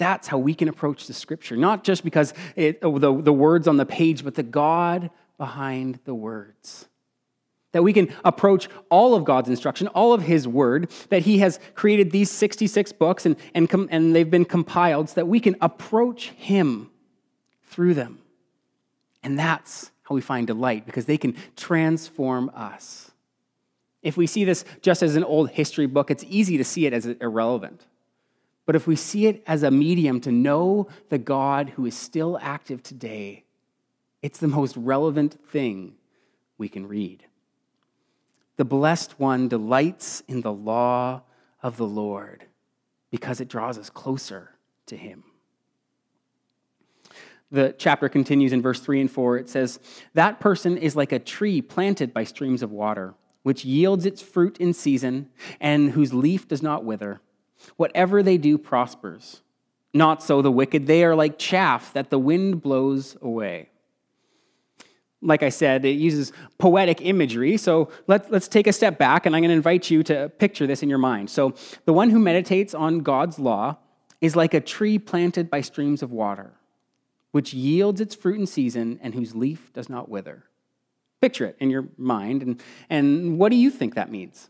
That's 0.00 0.28
how 0.28 0.38
we 0.38 0.54
can 0.54 0.68
approach 0.68 1.06
the 1.06 1.12
scripture, 1.12 1.58
not 1.58 1.84
just 1.84 2.04
because 2.04 2.32
it, 2.56 2.78
oh, 2.80 2.98
the, 2.98 3.20
the 3.20 3.34
words 3.34 3.68
on 3.68 3.76
the 3.76 3.84
page, 3.84 4.24
but 4.24 4.34
the 4.34 4.42
God 4.42 5.10
behind 5.36 6.00
the 6.06 6.14
words. 6.14 6.88
That 7.72 7.82
we 7.82 7.92
can 7.92 8.08
approach 8.24 8.70
all 8.88 9.14
of 9.14 9.26
God's 9.26 9.50
instruction, 9.50 9.88
all 9.88 10.14
of 10.14 10.22
His 10.22 10.48
word, 10.48 10.90
that 11.10 11.20
He 11.20 11.40
has 11.40 11.60
created 11.74 12.12
these 12.12 12.30
66 12.30 12.92
books 12.92 13.26
and, 13.26 13.36
and, 13.52 13.68
com- 13.68 13.88
and 13.90 14.16
they've 14.16 14.30
been 14.30 14.46
compiled 14.46 15.10
so 15.10 15.16
that 15.16 15.28
we 15.28 15.38
can 15.38 15.54
approach 15.60 16.30
Him 16.30 16.90
through 17.64 17.92
them. 17.92 18.20
And 19.22 19.38
that's 19.38 19.90
how 20.04 20.14
we 20.14 20.22
find 20.22 20.46
delight 20.46 20.86
because 20.86 21.04
they 21.04 21.18
can 21.18 21.36
transform 21.56 22.50
us. 22.54 23.10
If 24.02 24.16
we 24.16 24.26
see 24.26 24.46
this 24.46 24.64
just 24.80 25.02
as 25.02 25.14
an 25.14 25.24
old 25.24 25.50
history 25.50 25.84
book, 25.84 26.10
it's 26.10 26.24
easy 26.26 26.56
to 26.56 26.64
see 26.64 26.86
it 26.86 26.94
as 26.94 27.04
irrelevant. 27.04 27.84
But 28.66 28.76
if 28.76 28.86
we 28.86 28.96
see 28.96 29.26
it 29.26 29.42
as 29.46 29.62
a 29.62 29.70
medium 29.70 30.20
to 30.20 30.32
know 30.32 30.88
the 31.08 31.18
God 31.18 31.70
who 31.70 31.86
is 31.86 31.96
still 31.96 32.38
active 32.40 32.82
today, 32.82 33.44
it's 34.22 34.38
the 34.38 34.48
most 34.48 34.76
relevant 34.76 35.38
thing 35.48 35.94
we 36.58 36.68
can 36.68 36.86
read. 36.86 37.24
The 38.56 38.64
blessed 38.64 39.18
one 39.18 39.48
delights 39.48 40.22
in 40.28 40.42
the 40.42 40.52
law 40.52 41.22
of 41.62 41.76
the 41.78 41.86
Lord 41.86 42.44
because 43.10 43.40
it 43.40 43.48
draws 43.48 43.78
us 43.78 43.90
closer 43.90 44.50
to 44.86 44.96
him. 44.96 45.24
The 47.50 47.74
chapter 47.76 48.08
continues 48.08 48.52
in 48.52 48.62
verse 48.62 48.80
3 48.80 49.00
and 49.00 49.10
4. 49.10 49.38
It 49.38 49.48
says, 49.48 49.80
That 50.14 50.38
person 50.38 50.76
is 50.76 50.94
like 50.94 51.10
a 51.10 51.18
tree 51.18 51.60
planted 51.60 52.14
by 52.14 52.24
streams 52.24 52.62
of 52.62 52.70
water, 52.70 53.14
which 53.42 53.64
yields 53.64 54.06
its 54.06 54.22
fruit 54.22 54.58
in 54.58 54.72
season 54.72 55.30
and 55.60 55.90
whose 55.90 56.14
leaf 56.14 56.46
does 56.46 56.62
not 56.62 56.84
wither. 56.84 57.20
Whatever 57.76 58.22
they 58.22 58.38
do 58.38 58.58
prospers. 58.58 59.42
Not 59.92 60.22
so 60.22 60.40
the 60.42 60.50
wicked. 60.50 60.86
They 60.86 61.04
are 61.04 61.14
like 61.16 61.38
chaff 61.38 61.92
that 61.94 62.10
the 62.10 62.18
wind 62.18 62.62
blows 62.62 63.16
away. 63.20 63.70
Like 65.22 65.42
I 65.42 65.50
said, 65.50 65.84
it 65.84 65.98
uses 65.98 66.32
poetic 66.58 67.02
imagery. 67.02 67.56
So 67.56 67.90
let's, 68.06 68.30
let's 68.30 68.48
take 68.48 68.66
a 68.66 68.72
step 68.72 68.98
back, 68.98 69.26
and 69.26 69.36
I'm 69.36 69.42
going 69.42 69.50
to 69.50 69.56
invite 69.56 69.90
you 69.90 70.02
to 70.04 70.30
picture 70.38 70.66
this 70.66 70.82
in 70.82 70.88
your 70.88 70.98
mind. 70.98 71.28
So 71.28 71.54
the 71.84 71.92
one 71.92 72.08
who 72.08 72.18
meditates 72.18 72.74
on 72.74 73.00
God's 73.00 73.38
law 73.38 73.76
is 74.20 74.34
like 74.34 74.54
a 74.54 74.60
tree 74.60 74.98
planted 74.98 75.50
by 75.50 75.60
streams 75.60 76.02
of 76.02 76.12
water, 76.12 76.52
which 77.32 77.52
yields 77.52 78.00
its 78.00 78.14
fruit 78.14 78.40
in 78.40 78.46
season 78.46 78.98
and 79.02 79.14
whose 79.14 79.34
leaf 79.34 79.72
does 79.74 79.90
not 79.90 80.08
wither. 80.08 80.44
Picture 81.20 81.46
it 81.46 81.56
in 81.60 81.68
your 81.68 81.88
mind. 81.98 82.42
And, 82.42 82.62
and 82.88 83.38
what 83.38 83.50
do 83.50 83.56
you 83.56 83.70
think 83.70 83.96
that 83.96 84.10
means? 84.10 84.48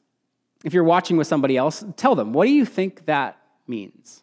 If 0.65 0.75
you're 0.75 0.85
watching 0.85 1.17
with 1.17 1.27
somebody 1.27 1.57
else, 1.57 1.85
tell 1.97 2.15
them, 2.15 2.33
what 2.33 2.47
do 2.47 2.53
you 2.53 2.65
think 2.65 3.07
that 3.07 3.39
means? 3.67 4.23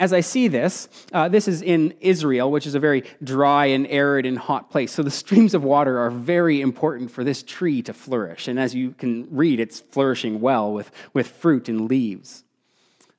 As 0.00 0.12
I 0.12 0.20
see 0.20 0.46
this, 0.46 0.88
uh, 1.12 1.28
this 1.28 1.48
is 1.48 1.60
in 1.60 1.92
Israel, 2.00 2.52
which 2.52 2.66
is 2.66 2.76
a 2.76 2.80
very 2.80 3.02
dry 3.22 3.66
and 3.66 3.84
arid 3.88 4.26
and 4.26 4.38
hot 4.38 4.70
place. 4.70 4.92
So 4.92 5.02
the 5.02 5.10
streams 5.10 5.54
of 5.54 5.64
water 5.64 5.98
are 5.98 6.10
very 6.10 6.60
important 6.60 7.10
for 7.10 7.24
this 7.24 7.42
tree 7.42 7.82
to 7.82 7.92
flourish. 7.92 8.46
And 8.46 8.60
as 8.60 8.76
you 8.76 8.92
can 8.92 9.26
read, 9.30 9.58
it's 9.58 9.80
flourishing 9.80 10.40
well 10.40 10.72
with, 10.72 10.92
with 11.12 11.26
fruit 11.26 11.68
and 11.68 11.88
leaves. 11.88 12.44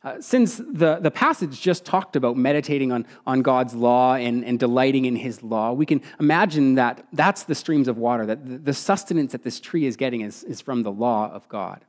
Uh, 0.01 0.21
since 0.21 0.57
the, 0.57 0.97
the 1.01 1.11
passage 1.11 1.59
just 1.59 1.83
talked 1.83 2.15
about 2.15 2.37
meditating 2.37 2.89
on, 2.91 3.05
on 3.27 3.41
God's 3.41 3.75
law 3.75 4.15
and, 4.15 4.45
and 4.45 4.57
delighting 4.57 5.03
in 5.03 5.17
his 5.17 5.43
law, 5.43 5.73
we 5.73 5.85
can 5.85 6.01
imagine 6.21 6.75
that 6.75 7.05
that's 7.11 7.43
the 7.43 7.55
streams 7.55 7.89
of 7.89 7.97
water, 7.97 8.25
that 8.25 8.65
the, 8.65 8.73
sustenance 8.73 9.33
that 9.33 9.43
this 9.43 9.59
tree 9.59 9.85
is 9.85 9.97
getting 9.97 10.21
is, 10.21 10.43
is 10.45 10.61
from 10.61 10.83
the 10.83 10.91
law 10.91 11.29
of 11.29 11.49
God. 11.49 11.83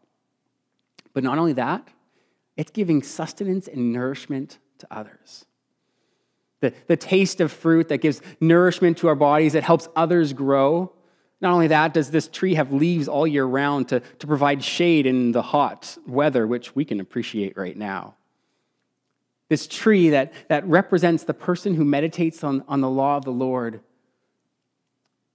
But 1.12 1.23
not 1.23 1.38
only 1.38 1.52
that, 1.52 1.87
it's 2.57 2.73
giving 2.73 3.00
sustenance 3.02 3.69
and 3.69 3.93
nourishment 3.93 4.59
to 4.79 4.88
others. 4.90 5.45
The, 6.61 6.75
the 6.88 6.97
taste 6.97 7.40
of 7.40 7.52
fruit 7.52 7.88
that 7.88 7.99
gives 7.99 8.21
nourishment 8.40 8.99
to 8.99 9.09
our 9.09 9.14
bodies, 9.14 9.52
that 9.52 9.62
helps 9.62 9.88
others 9.95 10.33
grow, 10.33 10.93
not 11.40 11.52
only 11.52 11.68
that, 11.68 11.94
does 11.94 12.11
this 12.11 12.28
tree 12.28 12.54
have 12.54 12.73
leaves 12.73 13.09
all 13.09 13.26
year 13.26 13.44
round 13.44 13.88
to, 13.88 14.00
to 14.00 14.26
provide 14.26 14.62
shade 14.62 15.06
in 15.06 15.32
the 15.32 15.42
hot 15.42 15.97
weather, 16.06 16.47
which 16.47 16.76
we 16.76 16.85
can 16.85 17.00
appreciate 17.00 17.56
right 17.56 17.76
now. 17.76 18.14
This 19.49 19.66
tree 19.66 20.11
that, 20.11 20.32
that 20.49 20.66
represents 20.66 21.25
the 21.25 21.35
person 21.35 21.75
who 21.75 21.85
meditates 21.85 22.44
on, 22.44 22.62
on 22.68 22.80
the 22.80 22.90
law 22.90 23.16
of 23.16 23.25
the 23.25 23.32
Lord 23.32 23.80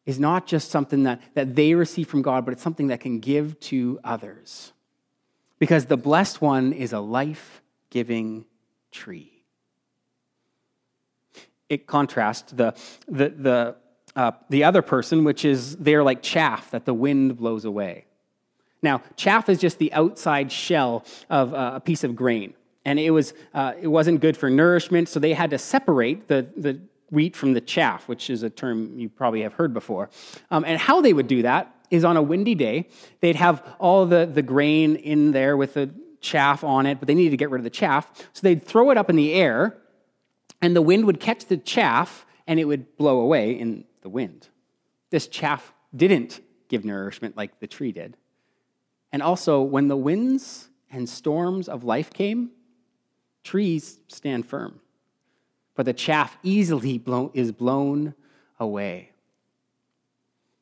is 0.05 0.19
not 0.19 0.45
just 0.45 0.69
something 0.69 1.03
that, 1.03 1.21
that 1.33 1.55
they 1.55 1.73
receive 1.73 2.07
from 2.07 2.21
God, 2.21 2.45
but 2.45 2.53
it's 2.53 2.61
something 2.61 2.87
that 2.87 2.99
can 2.99 3.19
give 3.19 3.59
to 3.61 3.99
others. 4.03 4.71
Because 5.57 5.85
the 5.85 5.97
blessed 5.97 6.41
one 6.41 6.71
is 6.71 6.93
a 6.93 6.99
life 6.99 7.61
giving 7.89 8.45
tree. 8.91 9.31
It 11.67 11.87
contrasts 11.87 12.51
the, 12.51 12.75
the, 13.07 13.29
the 13.29 13.75
uh, 14.15 14.31
the 14.49 14.63
other 14.63 14.81
person, 14.81 15.23
which 15.23 15.43
is 15.45 15.75
they're 15.77 16.03
like 16.03 16.21
chaff 16.21 16.71
that 16.71 16.85
the 16.85 16.93
wind 16.93 17.37
blows 17.37 17.65
away. 17.65 18.05
Now, 18.81 19.01
chaff 19.15 19.49
is 19.49 19.59
just 19.59 19.79
the 19.79 19.91
outside 19.93 20.51
shell 20.51 21.05
of 21.29 21.53
uh, 21.53 21.73
a 21.75 21.79
piece 21.79 22.03
of 22.03 22.15
grain, 22.15 22.53
and 22.85 22.99
it, 22.99 23.11
was, 23.11 23.33
uh, 23.53 23.73
it 23.81 23.87
wasn't 23.87 24.21
good 24.21 24.37
for 24.37 24.49
nourishment, 24.49 25.09
so 25.09 25.19
they 25.19 25.33
had 25.33 25.49
to 25.49 25.57
separate 25.57 26.27
the, 26.27 26.47
the 26.55 26.79
wheat 27.09 27.35
from 27.35 27.53
the 27.53 27.61
chaff, 27.61 28.07
which 28.07 28.29
is 28.29 28.43
a 28.43 28.49
term 28.49 28.97
you 28.99 29.09
probably 29.09 29.41
have 29.41 29.53
heard 29.53 29.73
before. 29.73 30.09
Um, 30.51 30.63
and 30.65 30.79
how 30.79 31.01
they 31.01 31.13
would 31.13 31.27
do 31.27 31.41
that 31.41 31.73
is 31.89 32.03
on 32.03 32.17
a 32.17 32.21
windy 32.21 32.55
day, 32.55 32.87
they'd 33.21 33.35
have 33.35 33.63
all 33.79 34.05
the, 34.05 34.25
the 34.25 34.41
grain 34.41 34.95
in 34.95 35.31
there 35.31 35.57
with 35.57 35.73
the 35.73 35.89
chaff 36.21 36.63
on 36.63 36.85
it, 36.85 36.99
but 36.99 37.07
they 37.07 37.15
needed 37.15 37.31
to 37.31 37.37
get 37.37 37.49
rid 37.49 37.59
of 37.59 37.63
the 37.63 37.69
chaff. 37.69 38.11
So 38.33 38.41
they'd 38.41 38.63
throw 38.63 38.91
it 38.91 38.97
up 38.97 39.09
in 39.09 39.15
the 39.15 39.33
air, 39.33 39.77
and 40.61 40.75
the 40.75 40.81
wind 40.81 41.05
would 41.05 41.19
catch 41.19 41.45
the 41.45 41.57
chaff 41.57 42.25
and 42.47 42.59
it 42.59 42.65
would 42.65 42.97
blow 42.97 43.21
away 43.21 43.51
in 43.51 43.83
the 44.05 44.09
wind. 44.09 44.47
This 45.09 45.27
chaff 45.27 45.73
didn't 45.95 46.39
give 46.69 46.85
nourishment 46.85 47.35
like 47.35 47.59
the 47.59 47.65
tree 47.65 47.91
did. 47.91 48.15
And 49.11 49.23
also, 49.23 49.63
when 49.63 49.87
the 49.87 49.97
winds 49.97 50.69
and 50.91 51.09
storms 51.09 51.67
of 51.67 51.83
life 51.83 52.13
came, 52.13 52.51
trees 53.43 53.99
stand 54.07 54.45
firm, 54.45 54.79
but 55.73 55.87
the 55.87 55.93
chaff 55.93 56.37
easily 56.43 56.99
blow, 56.99 57.31
is 57.33 57.51
blown 57.51 58.13
away. 58.59 59.09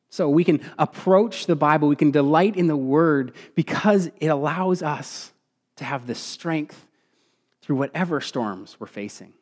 So 0.08 0.30
we 0.30 0.42
can 0.42 0.60
approach 0.78 1.44
the 1.44 1.56
Bible, 1.56 1.88
we 1.88 1.96
can 1.96 2.12
delight 2.12 2.56
in 2.56 2.66
the 2.66 2.78
Word 2.78 3.34
because 3.54 4.10
it 4.20 4.28
allows 4.28 4.82
us 4.82 5.34
to 5.76 5.84
have 5.84 6.06
the 6.06 6.14
strength 6.14 6.86
through 7.60 7.76
whatever 7.76 8.22
storms 8.22 8.78
we're 8.80 8.86
facing 8.86 9.34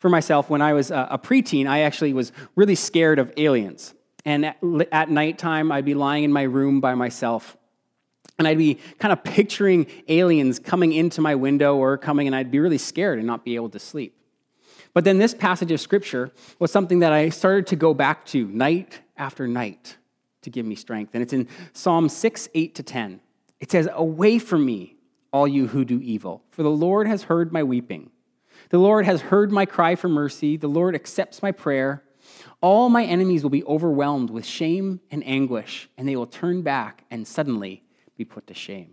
for 0.00 0.08
myself, 0.08 0.50
when 0.50 0.62
I 0.62 0.72
was 0.72 0.90
a 0.90 1.20
preteen, 1.22 1.66
I 1.66 1.80
actually 1.80 2.14
was 2.14 2.32
really 2.56 2.74
scared 2.74 3.18
of 3.18 3.32
aliens. 3.36 3.94
And 4.24 4.54
at, 4.92 5.10
nighttime, 5.10 5.70
I'd 5.70 5.84
be 5.84 5.94
lying 5.94 6.24
in 6.24 6.32
my 6.32 6.42
room 6.42 6.80
by 6.80 6.94
myself. 6.94 7.56
And 8.38 8.48
I'd 8.48 8.56
be 8.56 8.78
kind 8.98 9.12
of 9.12 9.22
picturing 9.22 9.86
aliens 10.08 10.58
coming 10.58 10.94
into 10.94 11.20
my 11.20 11.34
window 11.34 11.76
or 11.76 11.98
coming, 11.98 12.26
and 12.26 12.34
I'd 12.34 12.50
be 12.50 12.58
really 12.58 12.78
scared 12.78 13.18
and 13.18 13.26
not 13.26 13.44
be 13.44 13.56
able 13.56 13.68
to 13.70 13.78
sleep. 13.78 14.16
But 14.94 15.04
then 15.04 15.18
this 15.18 15.34
passage 15.34 15.70
of 15.70 15.80
scripture 15.80 16.32
was 16.58 16.72
something 16.72 17.00
that 17.00 17.12
I 17.12 17.28
started 17.28 17.66
to 17.68 17.76
go 17.76 17.92
back 17.92 18.24
to 18.26 18.46
night 18.48 19.00
after 19.18 19.46
night 19.46 19.98
to 20.42 20.50
give 20.50 20.64
me 20.64 20.74
strength. 20.74 21.10
And 21.12 21.22
it's 21.22 21.34
in 21.34 21.46
Psalm 21.74 22.08
6, 22.08 22.48
8 22.54 22.74
to 22.74 22.82
10. 22.82 23.20
It 23.60 23.70
says, 23.70 23.86
Away 23.92 24.38
from 24.38 24.64
me, 24.64 24.96
all 25.30 25.46
you 25.46 25.68
who 25.68 25.84
do 25.84 26.00
evil, 26.00 26.42
for 26.50 26.62
the 26.62 26.70
Lord 26.70 27.06
has 27.06 27.24
heard 27.24 27.52
my 27.52 27.62
weeping. 27.62 28.10
The 28.70 28.78
Lord 28.78 29.04
has 29.04 29.20
heard 29.20 29.52
my 29.52 29.66
cry 29.66 29.96
for 29.96 30.08
mercy. 30.08 30.56
The 30.56 30.68
Lord 30.68 30.94
accepts 30.94 31.42
my 31.42 31.52
prayer. 31.52 32.02
All 32.60 32.88
my 32.88 33.04
enemies 33.04 33.42
will 33.42 33.50
be 33.50 33.64
overwhelmed 33.64 34.30
with 34.30 34.46
shame 34.46 35.00
and 35.10 35.26
anguish, 35.26 35.88
and 35.98 36.08
they 36.08 36.16
will 36.16 36.26
turn 36.26 36.62
back 36.62 37.04
and 37.10 37.26
suddenly 37.26 37.82
be 38.16 38.24
put 38.24 38.46
to 38.46 38.54
shame. 38.54 38.92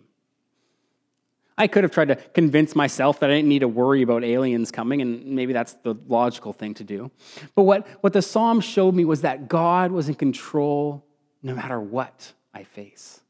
I 1.59 1.67
could 1.67 1.83
have 1.83 1.91
tried 1.91 2.09
to 2.09 2.15
convince 2.15 2.75
myself 2.75 3.19
that 3.19 3.29
I 3.29 3.33
didn't 3.33 3.49
need 3.49 3.59
to 3.59 3.67
worry 3.67 4.03
about 4.03 4.23
aliens 4.23 4.71
coming, 4.71 5.01
and 5.01 5.25
maybe 5.25 5.53
that's 5.53 5.73
the 5.83 5.95
logical 6.07 6.53
thing 6.53 6.75
to 6.75 6.83
do. 6.83 7.11
But 7.55 7.63
what, 7.63 7.87
what 8.01 8.13
the 8.13 8.21
psalm 8.21 8.61
showed 8.61 8.93
me 8.93 9.05
was 9.05 9.21
that 9.21 9.47
God 9.47 9.91
was 9.91 10.07
in 10.07 10.15
control 10.15 11.03
no 11.41 11.55
matter 11.55 11.79
what 11.79 12.33
I 12.53 12.63
face. 12.63 13.21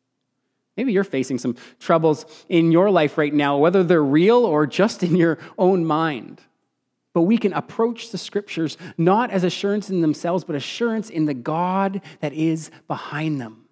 Maybe 0.78 0.94
you're 0.94 1.04
facing 1.04 1.40
some 1.40 1.56
troubles 1.80 2.26
in 2.48 2.72
your 2.72 2.92
life 2.92 3.18
right 3.18 3.34
now, 3.34 3.58
whether 3.58 3.84
they're 3.84 4.04
real 4.04 4.46
or 4.46 4.68
just 4.68 5.04
in 5.04 5.16
your 5.16 5.40
own 5.58 5.84
mind. 5.84 6.42
But 7.14 7.24
we 7.24 7.40
can 7.40 7.52
approach 7.54 8.12
the 8.12 8.18
scriptures 8.20 8.78
not 8.96 9.32
as 9.32 9.44
assurance 9.44 9.90
in 9.90 10.02
themselves, 10.02 10.44
but 10.44 10.56
assurance 10.56 11.10
in 11.10 11.26
the 11.26 11.34
God 11.34 12.02
that 12.20 12.32
is 12.32 12.70
behind 12.88 13.42
them. 13.42 13.66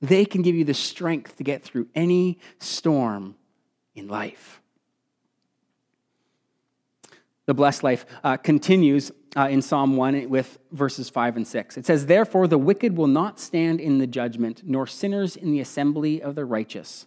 They 0.00 0.24
can 0.24 0.40
give 0.40 0.54
you 0.54 0.64
the 0.64 0.72
strength 0.72 1.36
to 1.36 1.44
get 1.44 1.62
through 1.62 1.88
any 1.94 2.38
storm 2.58 3.36
in 3.94 4.08
life. 4.08 4.62
The 7.44 7.52
blessed 7.52 7.82
life 7.82 8.06
uh, 8.24 8.38
continues 8.38 9.12
uh, 9.36 9.48
in 9.48 9.62
Psalm 9.62 9.96
1 9.96 10.28
with 10.28 10.58
verses 10.72 11.08
5 11.08 11.36
and 11.36 11.46
6. 11.46 11.76
It 11.76 11.86
says, 11.86 12.06
Therefore, 12.06 12.46
the 12.46 12.58
wicked 12.58 12.96
will 12.96 13.06
not 13.06 13.38
stand 13.38 13.80
in 13.80 13.98
the 13.98 14.06
judgment, 14.06 14.62
nor 14.64 14.86
sinners 14.86 15.36
in 15.36 15.52
the 15.52 15.60
assembly 15.60 16.20
of 16.20 16.34
the 16.34 16.44
righteous. 16.44 17.06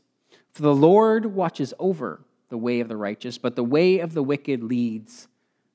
For 0.52 0.62
the 0.62 0.76
Lord 0.76 1.28
watches 1.28 1.74
over 1.80 2.22
the 2.50 2.58
way 2.58 2.80
of 2.80 2.88
the 2.88 2.98
righteous, 2.98 3.38
but 3.38 3.56
the 3.56 3.64
way 3.64 4.00
of 4.00 4.14
the 4.14 4.24
wicked 4.24 4.64
leads 4.64 5.28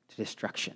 to 0.08 0.16
destruction. 0.16 0.74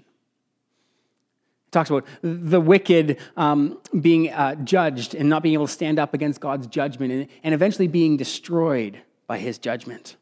It 1.69 1.73
talks 1.73 1.89
about 1.89 2.07
the 2.21 2.61
wicked 2.61 3.19
um, 3.37 3.79
being 3.99 4.31
uh, 4.31 4.57
judged 4.57 5.15
and 5.15 5.29
not 5.29 5.43
being 5.43 5.55
able 5.55 5.69
to 5.69 5.73
stand 5.73 5.99
up 5.99 6.13
against 6.13 6.41
God's 6.41 6.67
judgment 6.67 7.13
and, 7.13 7.29
and 7.45 7.55
eventually 7.55 7.87
being 7.87 8.17
destroyed 8.17 9.01
by 9.27 9.39
his 9.39 9.59
judgment. 9.59 10.17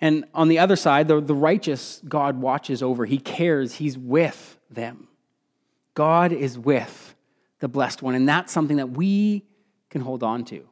And 0.00 0.24
on 0.34 0.48
the 0.48 0.58
other 0.58 0.76
side, 0.76 1.08
the, 1.08 1.20
the 1.20 1.34
righteous 1.34 2.00
God 2.08 2.40
watches 2.40 2.82
over. 2.82 3.04
He 3.04 3.18
cares. 3.18 3.74
He's 3.74 3.96
with 3.96 4.58
them. 4.70 5.08
God 5.94 6.32
is 6.32 6.58
with 6.58 7.14
the 7.60 7.68
blessed 7.68 8.02
one. 8.02 8.14
And 8.14 8.28
that's 8.28 8.52
something 8.52 8.78
that 8.78 8.90
we 8.90 9.44
can 9.90 10.00
hold 10.00 10.22
on 10.22 10.44
to. 10.46 10.68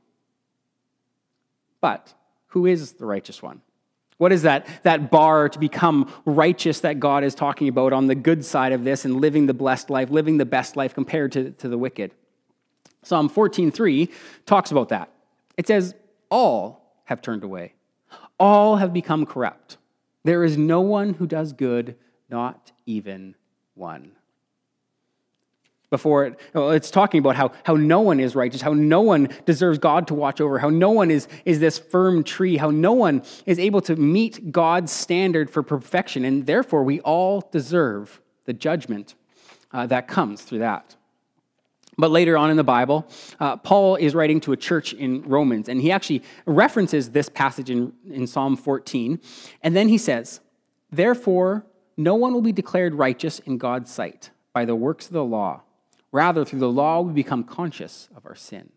But 1.81 2.13
who 2.49 2.67
is 2.67 2.93
the 2.93 3.07
righteous 3.07 3.43
one? 3.43 3.63
What 4.19 4.33
is 4.33 4.43
that, 4.43 4.67
that 4.83 5.11
bar 5.11 5.49
to 5.49 5.59
become 5.59 6.13
righteous 6.27 6.81
that 6.81 7.01
God 7.01 7.25
is 7.25 7.35
talking 7.35 7.69
about 7.69 7.95
on 7.95 8.07
the 8.07 8.15
good 8.15 8.45
side 8.45 8.73
of 8.73 8.85
this 8.85 9.07
and 9.07 9.19
living 9.19 9.47
the 9.47 9.55
blessed 9.55 9.89
life, 9.89 10.11
living 10.11 10.37
the 10.37 10.45
best 10.45 10.77
life 10.77 10.93
compared 10.93 11.33
to, 11.33 11.53
to 11.53 11.69
the 11.69 11.79
wicked? 11.79 12.13
Psalm 13.03 13.31
14.3 13.31 14.13
talks 14.45 14.71
about 14.71 14.91
that. 14.91 15.11
It 15.57 15.67
says, 15.67 15.95
all 16.29 17.01
have 17.05 17.23
turned 17.23 17.45
away. 17.45 17.73
All 18.41 18.77
have 18.77 18.93
become 18.93 19.27
corrupt. 19.27 19.77
There 20.25 20.43
is 20.43 20.57
no 20.57 20.81
one 20.81 21.15
who 21.15 21.27
does 21.27 21.53
good, 21.53 21.95
not 22.29 22.73
even 22.87 23.37
one. 23.75 24.13
Before 25.91 26.25
it, 26.25 26.41
well, 26.55 26.71
it's 26.71 26.91
talking 26.91 27.19
about 27.19 27.35
how, 27.35 27.51
how 27.65 27.75
no 27.75 28.01
one 28.01 28.21
is 28.21 28.37
righteous, 28.37 28.63
how 28.63 28.73
no 28.73 29.01
one 29.01 29.29
deserves 29.45 29.79
God 29.79 30.07
to 30.07 30.15
watch 30.15 30.41
over, 30.41 30.59
how 30.59 30.71
no 30.71 30.91
one 30.91 31.11
is, 31.11 31.27
is 31.45 31.59
this 31.59 31.79
firm 31.79 32.23
tree, 32.23 32.57
how 32.57 32.71
no 32.71 32.93
one 32.93 33.23
is 33.45 33.59
able 33.59 33.81
to 33.83 33.97
meet 33.97 34.53
God's 34.53 34.93
standard 34.93 35.51
for 35.51 35.65
perfection, 35.65 36.25
and 36.25 36.47
therefore 36.47 36.85
we 36.85 37.01
all 37.01 37.41
deserve 37.53 38.21
the 38.45 38.53
judgment 38.53 39.17
uh, 39.73 39.87
that 39.87 40.07
comes 40.07 40.43
through 40.43 40.61
that. 40.61 40.97
But 42.01 42.11
later 42.11 42.37
on 42.37 42.51
in 42.51 42.57
the 42.57 42.65
Bible, 42.65 43.07
uh, 43.39 43.57
Paul 43.57 43.97
is 43.97 44.15
writing 44.15 44.41
to 44.41 44.53
a 44.53 44.57
church 44.57 44.93
in 44.95 45.23
Romans, 45.23 45.69
and 45.69 45.81
he 45.81 45.93
actually 45.93 46.23
references 46.47 47.11
this 47.11 47.29
passage 47.29 47.71
in, 47.71 47.93
in 48.09 48.27
Psalm 48.27 48.57
14. 48.57 49.21
And 49.63 49.77
then 49.77 49.89
he 49.89 49.99
says, 49.99 50.41
Therefore, 50.91 51.67
no 51.97 52.15
one 52.15 52.33
will 52.33 52.43
be 52.43 52.53
declared 52.53 52.95
righteous 52.95 53.39
in 53.41 53.59
God's 53.59 53.93
sight 53.93 54.31
by 54.53 54.65
the 54.65 54.75
works 54.75 55.07
of 55.07 55.13
the 55.13 55.25
law. 55.25 55.63
Rather, 56.13 56.45
through 56.45 56.59
the 56.59 56.71
law, 56.71 57.03
we 57.03 57.13
become 57.13 57.45
conscious 57.45 58.09
of 58.17 58.27
our 58.27 58.35
sin. 58.35 58.71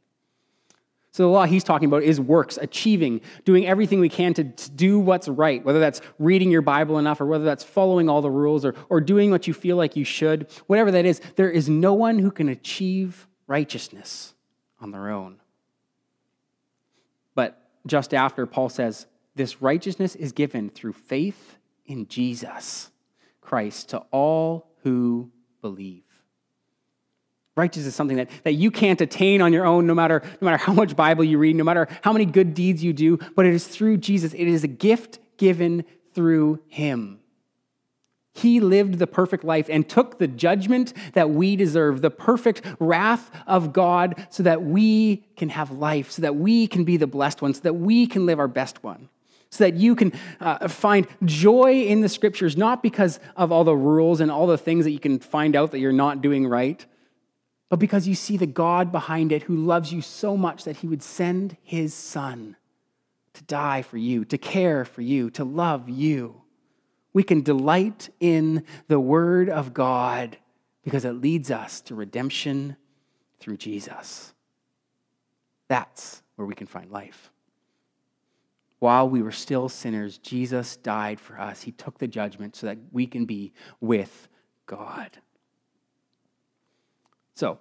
So, 1.13 1.21
the 1.21 1.29
law 1.29 1.45
he's 1.45 1.63
talking 1.63 1.87
about 1.87 2.01
is 2.01 2.19
works, 2.19 2.57
achieving, 2.59 3.21
doing 3.45 3.67
everything 3.67 3.99
we 3.99 4.09
can 4.09 4.33
to, 4.33 4.45
to, 4.45 4.71
do 4.71 4.97
what's 4.97 5.27
right, 5.27 5.63
whether 5.63 5.79
that's 5.79 6.01
reading 6.17 6.49
your 6.49 6.63
Bible 6.63 6.97
enough 6.97 7.21
or 7.21 7.27
whether 7.27 7.43
that's 7.43 7.63
following 7.63 8.09
all 8.09 8.23
the 8.23 8.31
rules 8.31 8.65
or, 8.65 8.73
or 8.89 8.99
doing 8.99 9.29
what 9.29 9.45
you 9.45 9.53
feel 9.53 9.77
like 9.77 9.95
you 9.95 10.03
should. 10.03 10.49
Whatever 10.65 10.89
that 10.89 11.05
is, 11.05 11.21
there 11.35 11.51
is 11.51 11.69
no 11.69 11.93
one 11.93 12.17
who 12.17 12.31
can 12.31 12.49
achieve 12.49 13.27
righteousness 13.45 14.33
on 14.81 14.89
their 14.89 15.11
own. 15.11 15.39
But 17.35 17.61
just 17.85 18.15
after, 18.15 18.47
Paul 18.47 18.69
says, 18.69 19.05
this 19.35 19.61
righteousness 19.61 20.15
is 20.15 20.31
given 20.31 20.71
through 20.71 20.93
faith 20.93 21.57
in 21.85 22.07
Jesus 22.07 22.89
Christ 23.39 23.89
to 23.89 23.99
all 24.09 24.71
who 24.81 25.29
believe. 25.61 26.02
Righteousness 27.55 27.87
is 27.87 27.95
something 27.95 28.17
that, 28.17 28.29
that 28.43 28.53
you 28.53 28.71
can't 28.71 28.99
attain 28.99 29.41
on 29.41 29.53
your 29.53 29.65
own, 29.65 29.85
no 29.85 29.93
matter, 29.93 30.23
no 30.41 30.45
matter 30.45 30.57
how 30.57 30.73
much 30.73 30.95
Bible 30.95 31.23
you 31.23 31.37
read, 31.37 31.55
no 31.55 31.63
matter 31.63 31.87
how 32.01 32.11
many 32.11 32.25
good 32.25 32.53
deeds 32.53 32.83
you 32.83 32.93
do, 32.93 33.17
but 33.35 33.45
it 33.45 33.53
is 33.53 33.67
through 33.67 33.97
Jesus. 33.97 34.33
It 34.33 34.47
is 34.47 34.63
a 34.63 34.67
gift 34.67 35.19
given 35.37 35.85
through 36.13 36.59
Him. 36.67 37.19
He 38.35 38.59
lived 38.59 38.97
the 38.97 39.05
perfect 39.05 39.43
life 39.43 39.67
and 39.69 39.87
took 39.87 40.17
the 40.17 40.27
judgment 40.27 40.93
that 41.13 41.29
we 41.29 41.55
deserve, 41.55 42.01
the 42.01 42.09
perfect 42.09 42.63
wrath 42.79 43.29
of 43.45 43.71
God, 43.71 44.25
so 44.31 44.41
that 44.41 44.63
we 44.63 45.17
can 45.37 45.49
have 45.49 45.69
life, 45.69 46.09
so 46.09 46.23
that 46.23 46.35
we 46.35 46.65
can 46.65 46.83
be 46.83 46.97
the 46.97 47.05
blessed 47.05 47.43
one, 47.43 47.53
so 47.53 47.61
that 47.61 47.75
we 47.75 48.07
can 48.07 48.25
live 48.25 48.39
our 48.39 48.47
best 48.47 48.83
one, 48.83 49.09
so 49.51 49.63
that 49.65 49.75
you 49.75 49.95
can 49.95 50.11
uh, 50.39 50.67
find 50.67 51.07
joy 51.23 51.83
in 51.83 52.01
the 52.01 52.09
scriptures, 52.09 52.57
not 52.57 52.81
because 52.81 53.19
of 53.37 53.51
all 53.51 53.63
the 53.63 53.75
rules 53.75 54.19
and 54.19 54.31
all 54.31 54.47
the 54.47 54.57
things 54.57 54.85
that 54.85 54.91
you 54.91 54.99
can 54.99 55.19
find 55.19 55.55
out 55.55 55.69
that 55.69 55.79
you're 55.79 55.91
not 55.91 56.23
doing 56.23 56.47
right, 56.47 56.87
but 57.73 57.79
because 57.79 58.07
you 58.07 58.13
see 58.13 58.37
the 58.37 58.45
God 58.45 58.91
behind 58.91 59.31
it 59.31 59.41
who 59.41 59.55
loves 59.55 59.91
you 59.91 59.99
so 59.99 60.37
much 60.37 60.63
that 60.65 60.77
he 60.77 60.87
would 60.87 61.01
send 61.01 61.57
his 61.63 61.91
son 61.91 62.55
to 63.33 63.43
die 63.45 63.81
for 63.81 63.97
you, 63.97 64.23
to 64.25 64.37
care 64.37 64.85
for 64.85 65.01
you, 65.01 65.31
to 65.31 65.43
love 65.43 65.89
you. 65.89 66.43
We 67.13 67.23
can 67.23 67.41
delight 67.41 68.11
in 68.19 68.63
the 68.89 68.99
word 68.99 69.49
of 69.49 69.73
God 69.73 70.37
because 70.83 71.03
it 71.03 71.13
leads 71.13 71.49
us 71.49 71.81
to 71.81 71.95
redemption 71.95 72.75
through 73.39 73.57
Jesus. 73.57 74.35
That's 75.67 76.21
where 76.35 76.45
we 76.45 76.53
can 76.53 76.67
find 76.67 76.91
life. 76.91 77.31
While 78.77 79.09
we 79.09 79.23
were 79.23 79.31
still 79.31 79.67
sinners, 79.67 80.19
Jesus 80.19 80.75
died 80.75 81.19
for 81.19 81.39
us. 81.39 81.63
He 81.63 81.71
took 81.71 81.97
the 81.97 82.07
judgment 82.07 82.55
so 82.55 82.67
that 82.67 82.77
we 82.91 83.07
can 83.07 83.25
be 83.25 83.51
with 83.81 84.27
God. 84.67 85.17
So, 87.35 87.59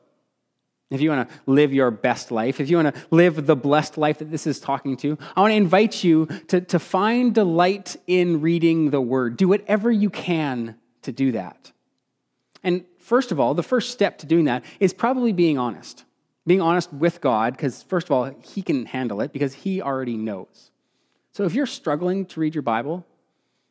if 0.92 1.00
you 1.00 1.08
want 1.08 1.28
to 1.28 1.35
live 1.46 1.72
your 1.72 1.90
best 1.90 2.30
life, 2.30 2.61
if 2.61 2.68
you 2.68 2.76
want 2.76 2.94
to 2.94 3.02
live 3.11 3.46
the 3.46 3.56
blessed 3.56 3.96
life 3.96 4.18
that 4.18 4.30
this 4.30 4.46
is 4.46 4.61
talking 4.61 4.96
to, 4.98 5.16
I 5.35 5.40
want 5.40 5.52
to 5.52 5.56
invite 5.56 6.04
you 6.04 6.26
to, 6.48 6.61
to 6.61 6.78
find 6.78 7.35
delight 7.35 7.96
in 8.06 8.42
reading 8.42 8.90
the 8.90 9.00
word. 9.00 9.38
Do 9.38 9.48
whatever 9.48 9.90
you 9.90 10.11
can 10.11 10.76
to 11.02 11.11
do 11.11 11.32
that. 11.32 11.72
And 12.62 12.85
first 12.98 13.32
of 13.32 13.40
all, 13.40 13.54
the 13.54 13.62
first 13.62 13.90
step 13.90 14.18
to 14.18 14.26
doing 14.26 14.44
that 14.44 14.64
is 14.80 14.92
probably 14.92 15.32
being 15.32 15.56
honest. 15.56 16.04
Being 16.46 16.61
honest 16.61 16.92
with 16.92 17.20
God, 17.20 17.54
because 17.54 17.82
first 17.85 18.08
of 18.08 18.12
all, 18.12 18.30
He 18.42 18.61
can 18.62 18.85
handle 18.85 19.22
it 19.22 19.32
because 19.32 19.54
He 19.54 19.80
already 19.80 20.16
knows. 20.16 20.70
So 21.32 21.44
if 21.44 21.54
you're 21.54 21.66
struggling 21.66 22.26
to 22.26 22.40
read 22.40 22.54
your 22.54 22.62
Bible, 22.62 23.06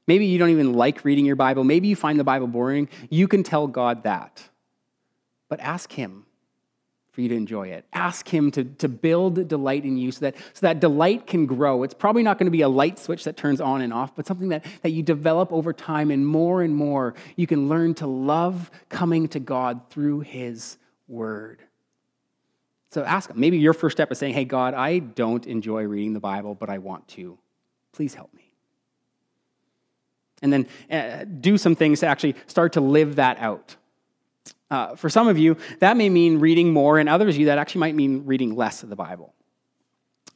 maybe 0.08 0.26
you 0.26 0.40
don't 0.40 0.50
even 0.50 0.74
like 0.74 1.06
reading 1.06 1.26
your 1.26 1.36
Bible, 1.36 1.64
maybe 1.64 1.88
you 1.88 1.96
find 1.96 2.20
the 2.20 2.24
Bible 2.24 2.48
boring, 2.48 2.90
you 3.10 3.28
can 3.28 3.44
tell 3.44 3.68
God 3.68 4.04
that 4.04 4.50
but 5.52 5.60
ask 5.60 5.92
Him 5.92 6.26
for 7.12 7.20
you 7.20 7.28
to 7.28 7.36
enjoy 7.36 7.68
it. 7.68 7.84
Ask 7.92 8.26
Him 8.30 8.52
to, 8.52 8.64
to 8.64 8.88
build 8.88 9.50
delight 9.50 9.84
in 9.84 9.98
you 9.98 10.14
so 10.14 10.22
that, 10.22 10.38
so 10.38 10.62
that 10.62 10.80
delight 10.80 11.28
can 11.28 11.46
grow. 11.46 11.84
It's 11.84 11.94
probably 11.94 12.24
not 12.24 12.38
going 12.40 12.46
to 12.46 12.52
be 12.52 12.62
a 12.62 12.70
light 12.70 12.98
switch 12.98 13.26
that 13.26 13.36
turns 13.36 13.60
on 13.60 13.82
and 13.82 13.92
off, 13.92 14.16
but 14.16 14.26
something 14.26 14.48
that, 14.48 14.64
that 14.82 14.92
you 14.92 15.04
develop 15.04 15.52
over 15.52 15.74
time, 15.74 16.10
and 16.10 16.26
more 16.26 16.62
and 16.62 16.74
more 16.74 17.16
you 17.36 17.48
can 17.48 17.68
learn 17.68 17.96
to 17.96 18.08
love 18.08 18.72
coming 18.88 19.28
to 19.28 19.42
God 19.42 19.90
through 19.90 20.22
His 20.22 20.78
Word. 21.10 21.60
So 22.92 23.04
ask 23.04 23.30
Him. 23.30 23.38
Maybe 23.38 23.58
your 23.58 23.74
first 23.74 23.98
step 23.98 24.10
is 24.10 24.20
saying, 24.20 24.34
Hey, 24.34 24.46
God, 24.46 24.74
I 24.74 25.00
don't 25.00 25.46
enjoy 25.48 25.84
reading 25.84 26.14
the 26.14 26.22
Bible, 26.22 26.56
but 26.56 26.70
I 26.70 26.78
want 26.78 27.10
to. 27.10 27.38
Please 27.92 28.14
help 28.14 28.34
me. 28.34 28.54
and 30.42 30.54
then 30.54 30.68
uh, 30.90 31.26
do 31.26 31.58
some 31.58 31.76
things 31.76 32.00
to 32.00 32.08
actually 32.08 32.38
start 32.48 32.72
to 32.74 32.82
live 32.82 33.18
that 33.18 33.38
out. 33.40 33.76
Uh, 34.72 34.96
for 34.96 35.10
some 35.10 35.28
of 35.28 35.38
you, 35.38 35.58
that 35.80 35.98
may 35.98 36.08
mean 36.08 36.40
reading 36.40 36.72
more, 36.72 36.98
and 36.98 37.10
others 37.10 37.36
of 37.36 37.40
you, 37.42 37.48
that 37.48 37.58
actually 37.58 37.80
might 37.80 37.94
mean 37.94 38.26
reading 38.26 38.56
less 38.56 38.84
of 38.84 38.90
the 38.90 38.96
Bible. 38.96 39.36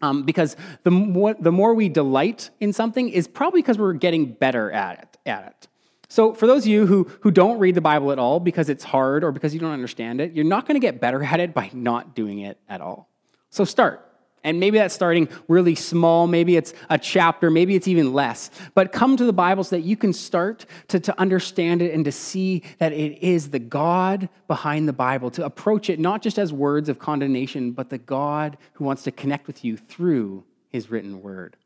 Um, 0.02 0.24
because 0.24 0.58
the 0.84 0.92
more, 0.92 1.36
the 1.40 1.54
more 1.54 1.74
we 1.74 1.88
delight 1.88 2.50
in 2.60 2.74
something 2.74 3.08
is 3.08 3.30
probably 3.30 3.62
because 3.62 3.78
we're 3.78 3.94
getting 3.94 4.34
better 4.34 4.70
at 4.72 5.00
it, 5.00 5.18
at 5.26 5.48
it. 5.48 5.68
So, 6.10 6.34
for 6.34 6.48
those 6.48 6.64
of 6.64 6.68
you 6.68 6.86
who, 6.86 7.06
who 7.22 7.32
don't 7.32 7.60
read 7.60 7.76
the 7.76 7.82
Bible 7.82 8.12
at 8.12 8.20
all 8.20 8.42
because 8.42 8.68
it's 8.68 8.84
hard 8.84 9.24
or 9.24 9.32
because 9.32 9.54
you 9.54 9.60
don't 9.60 9.72
understand 9.72 10.20
it, 10.20 10.34
you're 10.34 10.44
not 10.44 10.68
going 10.68 10.80
to 10.80 10.86
get 10.86 11.00
better 11.00 11.24
at 11.32 11.40
it 11.40 11.54
by 11.54 11.72
not 11.74 12.14
doing 12.14 12.40
it 12.40 12.60
at 12.68 12.82
all. 12.82 13.10
So, 13.50 13.64
start. 13.64 14.06
And 14.46 14.60
maybe 14.60 14.78
that's 14.78 14.94
starting 14.94 15.28
really 15.48 15.76
small. 15.76 16.28
Maybe 16.28 16.56
it's 16.56 16.74
a 16.90 16.98
chapter. 16.98 17.50
Maybe 17.50 17.76
it's 17.76 17.88
even 17.88 18.14
less. 18.14 18.52
But 18.76 18.92
come 18.92 19.18
to 19.18 19.26
the 19.26 19.34
Bible 19.34 19.64
so 19.64 19.76
that 19.76 19.82
you 19.82 19.98
can 19.98 20.14
start 20.14 20.68
to, 20.90 21.00
to 21.00 21.20
understand 21.20 21.82
it 21.82 21.94
and 21.94 22.06
to 22.06 22.12
see 22.12 22.62
that 22.78 22.94
it 22.94 23.22
is 23.24 23.50
the 23.50 23.60
God 23.60 24.30
behind 24.48 24.88
the 24.88 24.94
Bible, 24.94 25.32
to 25.32 25.44
approach 25.44 25.90
it 25.90 26.00
not 26.00 26.22
just 26.22 26.38
as 26.38 26.54
words 26.54 26.90
of 26.90 27.00
condemnation, 27.00 27.72
but 27.72 27.90
the 27.90 27.98
God 27.98 28.58
who 28.74 28.86
wants 28.86 29.04
to 29.04 29.12
connect 29.12 29.48
with 29.48 29.66
you 29.66 29.78
through 29.78 30.44
his 30.70 30.92
written 30.92 31.22
word. 31.24 31.58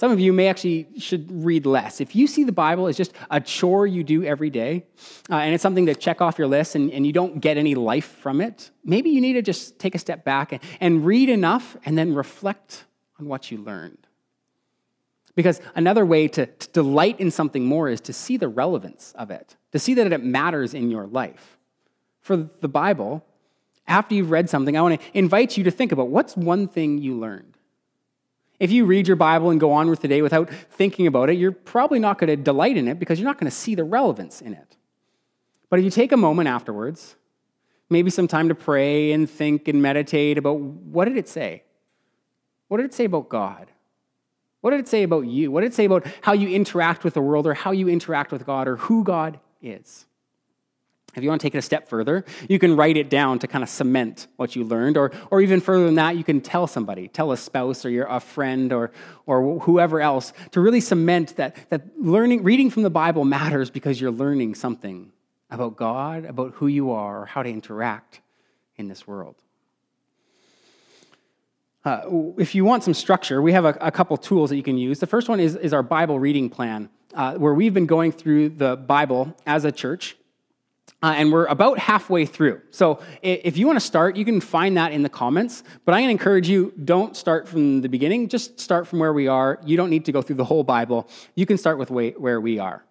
Some 0.00 0.12
of 0.12 0.18
you 0.18 0.32
may 0.32 0.48
actually 0.48 0.86
should 0.96 1.30
read 1.44 1.66
less. 1.66 2.00
If 2.00 2.16
you 2.16 2.26
see 2.26 2.42
the 2.42 2.52
Bible 2.52 2.86
as 2.86 2.96
just 2.96 3.12
a 3.30 3.38
chore 3.38 3.86
you 3.86 4.02
do 4.02 4.24
every 4.24 4.48
day, 4.48 4.86
uh, 5.28 5.34
and 5.34 5.52
it's 5.52 5.60
something 5.60 5.84
to 5.84 5.94
check 5.94 6.22
off 6.22 6.38
your 6.38 6.48
list 6.48 6.74
and, 6.74 6.90
and 6.90 7.06
you 7.06 7.12
don't 7.12 7.38
get 7.38 7.58
any 7.58 7.74
life 7.74 8.06
from 8.06 8.40
it, 8.40 8.70
maybe 8.82 9.10
you 9.10 9.20
need 9.20 9.34
to 9.34 9.42
just 9.42 9.78
take 9.78 9.94
a 9.94 9.98
step 9.98 10.24
back 10.24 10.52
and, 10.52 10.62
and 10.80 11.04
read 11.04 11.28
enough 11.28 11.76
and 11.84 11.98
then 11.98 12.14
reflect 12.14 12.86
on 13.18 13.26
what 13.26 13.50
you 13.50 13.58
learned. 13.58 14.06
Because 15.34 15.60
another 15.74 16.06
way 16.06 16.28
to, 16.28 16.46
to 16.46 16.68
delight 16.70 17.20
in 17.20 17.30
something 17.30 17.66
more 17.66 17.90
is 17.90 18.00
to 18.00 18.14
see 18.14 18.38
the 18.38 18.48
relevance 18.48 19.12
of 19.18 19.30
it, 19.30 19.54
to 19.72 19.78
see 19.78 19.92
that 19.92 20.10
it 20.10 20.24
matters 20.24 20.72
in 20.72 20.90
your 20.90 21.06
life. 21.08 21.58
For 22.22 22.36
the 22.36 22.68
Bible, 22.68 23.22
after 23.86 24.14
you've 24.14 24.30
read 24.30 24.48
something, 24.48 24.78
I 24.78 24.80
want 24.80 24.98
to 24.98 25.06
invite 25.12 25.58
you 25.58 25.64
to 25.64 25.70
think 25.70 25.92
about 25.92 26.08
what's 26.08 26.38
one 26.38 26.68
thing 26.68 26.96
you 26.96 27.18
learned? 27.18 27.58
If 28.60 28.70
you 28.70 28.84
read 28.84 29.08
your 29.08 29.16
Bible 29.16 29.50
and 29.50 29.58
go 29.58 29.72
on 29.72 29.88
with 29.88 30.02
the 30.02 30.08
day 30.08 30.20
without 30.20 30.50
thinking 30.50 31.06
about 31.06 31.30
it, 31.30 31.38
you're 31.38 31.50
probably 31.50 31.98
not 31.98 32.18
going 32.18 32.28
to 32.28 32.36
delight 32.36 32.76
in 32.76 32.86
it 32.88 32.98
because 32.98 33.18
you're 33.18 33.28
not 33.28 33.38
going 33.38 33.50
to 33.50 33.56
see 33.56 33.74
the 33.74 33.84
relevance 33.84 34.42
in 34.42 34.52
it. 34.52 34.76
But 35.70 35.78
if 35.78 35.84
you 35.84 35.90
take 35.90 36.12
a 36.12 36.16
moment 36.16 36.48
afterwards, 36.48 37.16
maybe 37.88 38.10
some 38.10 38.28
time 38.28 38.48
to 38.48 38.54
pray 38.54 39.12
and 39.12 39.28
think 39.28 39.66
and 39.66 39.80
meditate 39.80 40.36
about 40.36 40.60
what 40.60 41.06
did 41.06 41.16
it 41.16 41.26
say? 41.26 41.62
What 42.68 42.76
did 42.76 42.86
it 42.86 42.94
say 42.94 43.06
about 43.06 43.30
God? 43.30 43.70
What 44.60 44.72
did 44.72 44.80
it 44.80 44.88
say 44.88 45.04
about 45.04 45.26
you? 45.26 45.50
What 45.50 45.62
did 45.62 45.68
it 45.68 45.74
say 45.74 45.86
about 45.86 46.06
how 46.20 46.34
you 46.34 46.48
interact 46.48 47.02
with 47.02 47.14
the 47.14 47.22
world 47.22 47.46
or 47.46 47.54
how 47.54 47.70
you 47.70 47.88
interact 47.88 48.30
with 48.30 48.44
God 48.44 48.68
or 48.68 48.76
who 48.76 49.04
God 49.04 49.40
is? 49.62 50.04
If 51.16 51.22
you 51.22 51.28
want 51.28 51.40
to 51.40 51.44
take 51.44 51.54
it 51.54 51.58
a 51.58 51.62
step 51.62 51.88
further, 51.88 52.24
you 52.48 52.58
can 52.58 52.76
write 52.76 52.96
it 52.96 53.10
down 53.10 53.40
to 53.40 53.48
kind 53.48 53.64
of 53.64 53.68
cement 53.68 54.28
what 54.36 54.54
you 54.54 54.64
learned, 54.64 54.96
or, 54.96 55.10
or 55.30 55.40
even 55.40 55.60
further 55.60 55.84
than 55.84 55.96
that, 55.96 56.16
you 56.16 56.24
can 56.24 56.40
tell 56.40 56.66
somebody, 56.66 57.08
tell 57.08 57.32
a 57.32 57.36
spouse 57.36 57.84
or 57.84 57.90
your, 57.90 58.06
a 58.06 58.20
friend 58.20 58.72
or, 58.72 58.92
or 59.26 59.58
whoever 59.60 60.00
else 60.00 60.32
to 60.52 60.60
really 60.60 60.80
cement 60.80 61.36
that, 61.36 61.56
that 61.70 61.82
learning, 62.00 62.42
reading 62.42 62.70
from 62.70 62.84
the 62.84 62.90
Bible 62.90 63.24
matters 63.24 63.70
because 63.70 64.00
you're 64.00 64.12
learning 64.12 64.54
something 64.54 65.10
about 65.50 65.76
God, 65.76 66.24
about 66.24 66.54
who 66.54 66.68
you 66.68 66.92
are, 66.92 67.22
or 67.22 67.26
how 67.26 67.42
to 67.42 67.50
interact 67.50 68.20
in 68.76 68.88
this 68.88 69.06
world. 69.06 69.36
Uh, 71.84 72.02
if 72.36 72.54
you 72.54 72.64
want 72.64 72.84
some 72.84 72.94
structure, 72.94 73.40
we 73.42 73.52
have 73.52 73.64
a, 73.64 73.76
a, 73.80 73.90
couple 73.90 74.16
tools 74.16 74.50
that 74.50 74.56
you 74.56 74.62
can 74.62 74.76
use. 74.76 75.00
The 75.00 75.06
first 75.06 75.30
one 75.30 75.40
is, 75.40 75.56
is 75.56 75.72
our 75.72 75.82
Bible 75.82 76.20
reading 76.20 76.50
plan, 76.50 76.90
uh, 77.14 77.34
where 77.36 77.54
we've 77.54 77.72
been 77.72 77.86
going 77.86 78.12
through 78.12 78.50
the 78.50 78.76
Bible 78.76 79.34
as 79.46 79.64
a 79.64 79.72
church 79.72 80.16
uh, 81.02 81.14
and 81.16 81.32
we're 81.32 81.46
about 81.46 81.78
halfway 81.78 82.26
through. 82.26 82.60
So 82.70 83.00
if 83.22 83.56
you 83.56 83.66
want 83.66 83.76
to 83.76 83.84
start, 83.84 84.16
you 84.16 84.24
can 84.24 84.40
find 84.40 84.76
that 84.76 84.92
in 84.92 85.02
the 85.02 85.08
comments. 85.08 85.62
But 85.84 85.92
I'm 85.92 86.00
going 86.00 86.08
to 86.08 86.12
encourage 86.12 86.48
you 86.48 86.72
don't 86.84 87.16
start 87.16 87.48
from 87.48 87.80
the 87.80 87.88
beginning, 87.88 88.28
just 88.28 88.60
start 88.60 88.86
from 88.86 88.98
where 88.98 89.12
we 89.12 89.26
are. 89.26 89.58
You 89.64 89.76
don't 89.76 89.90
need 89.90 90.04
to 90.06 90.12
go 90.12 90.20
through 90.22 90.36
the 90.36 90.44
whole 90.44 90.64
Bible. 90.64 91.08
You 91.34 91.46
can 91.46 91.56
start 91.56 91.78
with 91.78 91.90
where 91.90 92.40
we 92.40 92.58
are. 92.58 92.84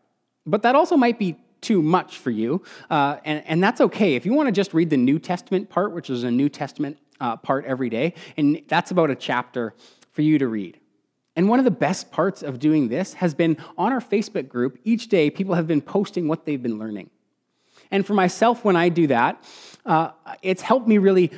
But 0.45 0.63
that 0.63 0.75
also 0.75 0.97
might 0.97 1.19
be 1.19 1.37
too 1.61 1.81
much 1.81 2.17
for 2.17 2.31
you, 2.31 2.63
uh, 2.89 3.17
and, 3.25 3.43
and 3.45 3.61
that's 3.61 3.81
okay. 3.81 4.15
If 4.15 4.25
you 4.25 4.33
want 4.33 4.47
to 4.47 4.51
just 4.51 4.73
read 4.73 4.89
the 4.89 4.97
New 4.97 5.19
Testament 5.19 5.69
part, 5.69 5.93
which 5.93 6.09
is 6.09 6.23
a 6.23 6.31
New 6.31 6.47
Testament 6.47 6.97
uh, 7.19 7.35
part 7.35 7.65
every 7.65 7.89
day, 7.89 8.13
and 8.37 8.61
that's 8.69 8.91
about 8.91 9.09
a 9.09 9.15
chapter 9.15 9.73
for 10.11 10.21
you 10.21 10.39
to 10.39 10.47
read. 10.47 10.79
And 11.35 11.47
one 11.49 11.59
of 11.59 11.65
the 11.65 11.71
best 11.71 12.11
parts 12.11 12.43
of 12.43 12.59
doing 12.59 12.87
this 12.87 13.13
has 13.15 13.33
been 13.33 13.57
on 13.77 13.91
our 13.91 13.99
Facebook 13.99 14.47
group, 14.47 14.79
each 14.83 15.09
day 15.09 15.29
people 15.29 15.55
have 15.55 15.67
been 15.67 15.81
posting 15.81 16.27
what 16.27 16.45
they've 16.45 16.61
been 16.61 16.79
learning. 16.79 17.09
And 17.91 18.05
for 18.05 18.13
myself, 18.13 18.63
when 18.63 18.75
I 18.75 18.89
do 18.89 19.07
that, 19.07 19.43
uh, 19.85 20.11
it's 20.41 20.61
helped 20.61 20.87
me 20.87 20.97
really 20.97 21.31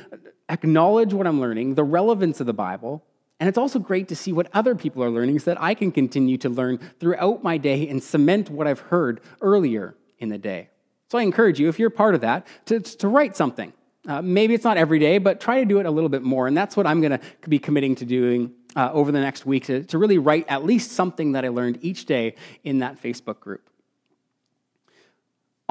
acknowledge 0.48 1.14
what 1.14 1.26
I'm 1.26 1.40
learning, 1.40 1.74
the 1.74 1.84
relevance 1.84 2.40
of 2.40 2.46
the 2.46 2.52
Bible, 2.52 3.04
and 3.42 3.48
it's 3.48 3.58
also 3.58 3.80
great 3.80 4.06
to 4.06 4.14
see 4.14 4.32
what 4.32 4.46
other 4.54 4.76
people 4.76 5.02
are 5.02 5.10
learning 5.10 5.40
so 5.40 5.50
that 5.50 5.60
I 5.60 5.74
can 5.74 5.90
continue 5.90 6.36
to 6.38 6.48
learn 6.48 6.78
throughout 7.00 7.42
my 7.42 7.58
day 7.58 7.88
and 7.88 8.00
cement 8.00 8.48
what 8.50 8.68
I've 8.68 8.78
heard 8.78 9.20
earlier 9.40 9.96
in 10.20 10.28
the 10.28 10.38
day. 10.38 10.68
So 11.08 11.18
I 11.18 11.22
encourage 11.22 11.58
you, 11.58 11.68
if 11.68 11.76
you're 11.76 11.90
part 11.90 12.14
of 12.14 12.20
that, 12.20 12.46
to, 12.66 12.78
to 12.78 13.08
write 13.08 13.36
something. 13.36 13.72
Uh, 14.06 14.22
maybe 14.22 14.54
it's 14.54 14.62
not 14.62 14.76
every 14.76 15.00
day, 15.00 15.18
but 15.18 15.40
try 15.40 15.58
to 15.58 15.64
do 15.64 15.80
it 15.80 15.86
a 15.86 15.90
little 15.90 16.08
bit 16.08 16.22
more. 16.22 16.46
And 16.46 16.56
that's 16.56 16.76
what 16.76 16.86
I'm 16.86 17.00
going 17.00 17.18
to 17.18 17.48
be 17.48 17.58
committing 17.58 17.96
to 17.96 18.04
doing 18.04 18.52
uh, 18.76 18.90
over 18.92 19.10
the 19.10 19.20
next 19.20 19.44
week 19.44 19.64
to, 19.66 19.82
to 19.86 19.98
really 19.98 20.18
write 20.18 20.46
at 20.48 20.64
least 20.64 20.92
something 20.92 21.32
that 21.32 21.44
I 21.44 21.48
learned 21.48 21.80
each 21.82 22.06
day 22.06 22.36
in 22.62 22.78
that 22.78 23.02
Facebook 23.02 23.40
group. 23.40 23.68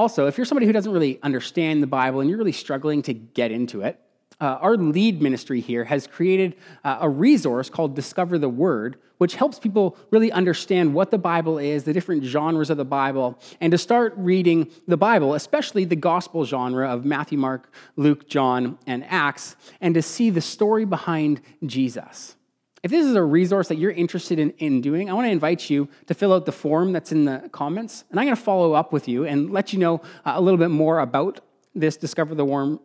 Also, 0.01 0.25
if 0.25 0.35
you're 0.35 0.45
somebody 0.45 0.65
who 0.65 0.73
doesn't 0.73 0.93
really 0.93 1.19
understand 1.21 1.83
the 1.83 1.85
Bible 1.85 2.21
and 2.21 2.27
you're 2.27 2.39
really 2.39 2.51
struggling 2.51 3.03
to 3.03 3.13
get 3.13 3.51
into 3.51 3.81
it, 3.81 3.99
uh, 4.39 4.57
our 4.59 4.75
lead 4.75 5.21
ministry 5.21 5.61
here 5.61 5.83
has 5.83 6.07
created 6.07 6.55
uh, 6.83 6.97
a 7.01 7.07
resource 7.07 7.69
called 7.69 7.95
Discover 7.95 8.39
the 8.39 8.49
Word, 8.49 8.97
which 9.19 9.35
helps 9.35 9.59
people 9.59 9.95
really 10.09 10.31
understand 10.31 10.91
what 10.95 11.11
the 11.11 11.19
Bible 11.19 11.59
is, 11.59 11.83
the 11.83 11.93
different 11.93 12.23
genres 12.23 12.71
of 12.71 12.77
the 12.77 12.83
Bible, 12.83 13.37
and 13.59 13.69
to 13.73 13.77
start 13.77 14.15
reading 14.17 14.71
the 14.87 14.97
Bible, 14.97 15.35
especially 15.35 15.85
the 15.85 15.95
gospel 15.95 16.45
genre 16.45 16.89
of 16.89 17.05
Matthew, 17.05 17.37
Mark, 17.37 17.71
Luke, 17.95 18.27
John, 18.27 18.79
and 18.87 19.05
Acts, 19.07 19.55
and 19.81 19.93
to 19.93 20.01
see 20.01 20.31
the 20.31 20.41
story 20.41 20.83
behind 20.83 21.41
Jesus. 21.63 22.37
If 22.83 22.89
this 22.89 23.05
is 23.05 23.15
a 23.15 23.23
resource 23.23 23.67
that 23.67 23.77
you're 23.77 23.91
interested 23.91 24.39
in, 24.39 24.51
in 24.51 24.81
doing, 24.81 25.09
I 25.09 25.13
want 25.13 25.27
to 25.27 25.31
invite 25.31 25.69
you 25.69 25.87
to 26.07 26.15
fill 26.15 26.33
out 26.33 26.45
the 26.45 26.51
form 26.51 26.93
that's 26.93 27.11
in 27.11 27.25
the 27.25 27.47
comments. 27.51 28.05
And 28.09 28.19
I'm 28.19 28.25
going 28.25 28.35
to 28.35 28.41
follow 28.41 28.73
up 28.73 28.91
with 28.91 29.07
you 29.07 29.25
and 29.25 29.51
let 29.51 29.71
you 29.71 29.79
know 29.79 30.01
uh, 30.25 30.33
a 30.35 30.41
little 30.41 30.57
bit 30.57 30.71
more 30.71 30.99
about 30.99 31.41
this 31.75 31.95
Discover 31.95 32.35
the, 32.35 32.43
Worm, 32.43 32.79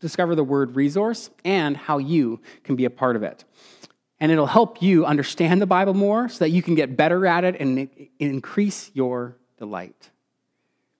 Discover 0.00 0.34
the 0.34 0.44
Word 0.44 0.76
resource 0.76 1.30
and 1.44 1.76
how 1.76 1.98
you 1.98 2.40
can 2.64 2.76
be 2.76 2.84
a 2.84 2.90
part 2.90 3.16
of 3.16 3.22
it. 3.22 3.44
And 4.20 4.30
it'll 4.30 4.46
help 4.46 4.82
you 4.82 5.06
understand 5.06 5.62
the 5.62 5.66
Bible 5.66 5.94
more 5.94 6.28
so 6.28 6.40
that 6.40 6.50
you 6.50 6.62
can 6.62 6.74
get 6.74 6.96
better 6.96 7.26
at 7.26 7.42
it 7.42 7.58
and 7.58 7.88
increase 8.18 8.90
your 8.92 9.36
delight. 9.56 10.10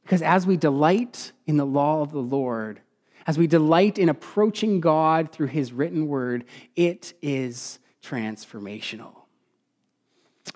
Because 0.03 0.23
as 0.23 0.47
we 0.47 0.57
delight 0.57 1.33
in 1.47 1.59
the 1.59 1.67
law 1.67 2.01
of 2.01 2.11
the 2.11 2.23
Lord, 2.23 2.81
as 3.27 3.37
we 3.37 3.47
delight 3.47 3.99
in 3.99 4.09
approaching 4.09 4.81
God 4.81 5.31
through 5.31 5.49
his 5.49 5.73
written 5.73 6.09
word, 6.09 6.45
it 6.75 7.13
is 7.21 7.79
transformational. 8.03 9.15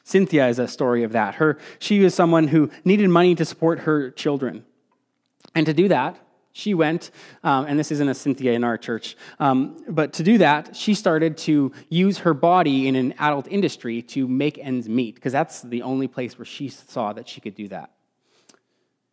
Cynthia 0.03 0.49
is 0.49 0.59
a 0.59 0.67
story 0.67 1.03
of 1.03 1.13
that. 1.13 1.37
Her, 1.37 1.59
she 1.79 2.01
was 2.01 2.15
someone 2.15 2.49
who 2.49 2.71
needed 2.85 3.09
money 3.09 3.35
to 3.35 3.45
support 3.45 3.81
her 3.81 4.11
children. 4.11 4.65
And 5.55 5.67
to 5.67 5.75
do 5.75 5.89
that, 5.89 6.19
she 6.53 6.73
went, 6.73 7.11
um, 7.43 7.67
and 7.67 7.79
this 7.79 7.91
isn't 7.91 8.09
a 8.09 8.15
Cynthia 8.15 8.53
in 8.53 8.63
our 8.63 8.79
church, 8.79 9.17
um, 9.41 9.77
but 9.89 10.13
to 10.15 10.23
do 10.23 10.39
that, 10.39 10.77
she 10.77 10.95
started 10.95 11.37
to 11.39 11.73
use 11.89 12.19
her 12.19 12.33
body 12.33 12.87
in 12.87 12.95
an 12.95 13.13
adult 13.19 13.49
industry 13.49 14.03
to 14.03 14.29
make 14.29 14.59
ends 14.59 14.89
meet, 14.89 15.17
because 15.17 15.33
that's 15.33 15.63
the 15.63 15.83
only 15.83 16.07
place 16.07 16.39
where 16.39 16.45
she 16.47 16.69
saw 16.69 17.13
that 17.13 17.29
she 17.29 17.41
could 17.41 17.57
do 17.57 17.67
that. 17.69 17.91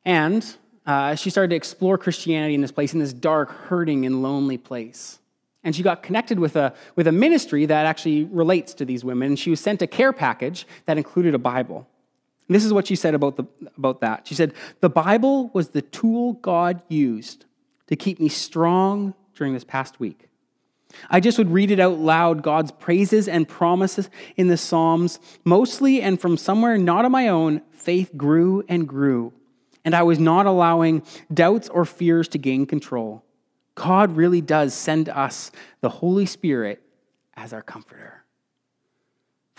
And 0.06 0.46
uh, 0.86 1.15
she 1.15 1.32
started 1.32 1.50
to 1.50 1.56
explore 1.56 1.98
Christianity 1.98 2.54
in 2.54 2.62
this 2.62 2.72
place, 2.72 2.94
in 2.94 3.00
this 3.00 3.13
dark, 3.13 3.52
hurting, 3.52 4.06
and 4.06 4.22
lonely 4.22 4.58
place. 4.58 5.20
And 5.63 5.76
she 5.76 5.84
got 5.84 6.02
connected 6.02 6.39
with 6.39 6.56
a, 6.56 6.74
with 6.95 7.08
a 7.08 7.12
ministry 7.12 7.65
that 7.67 7.86
actually 7.86 8.24
relates 8.26 8.74
to 8.76 8.86
these 8.86 9.04
women. 9.04 9.30
And 9.30 9.39
she 9.39 9.52
was 9.52 9.60
sent 9.60 9.82
a 9.82 9.88
care 9.88 10.12
package 10.12 10.65
that 10.86 10.97
included 10.97 11.36
a 11.36 11.39
Bible. 11.39 11.88
And 12.47 12.56
this 12.56 12.65
is 12.65 12.74
what 12.74 12.88
she 12.88 12.95
said 12.95 13.13
about, 13.13 13.38
the, 13.38 13.45
about 13.78 14.02
that. 14.02 14.28
She 14.28 14.36
said, 14.36 14.54
The 14.80 14.89
Bible 14.89 15.50
was 15.54 15.69
the 15.69 15.82
tool 15.82 16.34
God 16.34 16.82
used 16.89 17.45
to 17.88 17.95
keep 17.95 18.19
me 18.19 18.28
strong 18.28 19.13
during 19.36 19.54
this 19.54 19.63
past 19.63 20.00
week. 20.00 20.30
I 21.10 21.19
just 21.19 21.38
would 21.38 21.52
read 21.52 21.71
it 21.71 21.80
out 21.80 22.00
loud, 22.00 22.43
God's 22.43 22.71
praises 22.71 23.28
and 23.28 23.47
promises 23.47 24.10
in 24.36 24.47
the 24.47 24.58
Psalms, 24.58 25.19
mostly 25.45 26.02
and 26.02 26.19
from 26.19 26.38
somewhere 26.38 26.78
not 26.78 27.06
of 27.06 27.12
my 27.12 27.28
own, 27.28 27.62
faith 27.71 28.12
grew 28.17 28.63
and 28.67 28.88
grew. 28.88 29.34
And 29.84 29.95
I 29.95 30.04
was 30.04 30.19
not 30.19 30.45
allowing 30.45 31.04
doubts 31.34 31.69
or 31.69 31.86
fears 31.86 32.28
to 32.30 32.38
gain 32.38 32.65
control. 32.65 33.24
God 33.75 34.15
really 34.15 34.41
does 34.41 34.73
send 34.73 35.10
us 35.10 35.51
the 35.79 35.89
Holy 35.89 36.25
Spirit 36.25 36.81
as 37.36 37.53
our 37.53 37.62
comforter. 37.62 38.21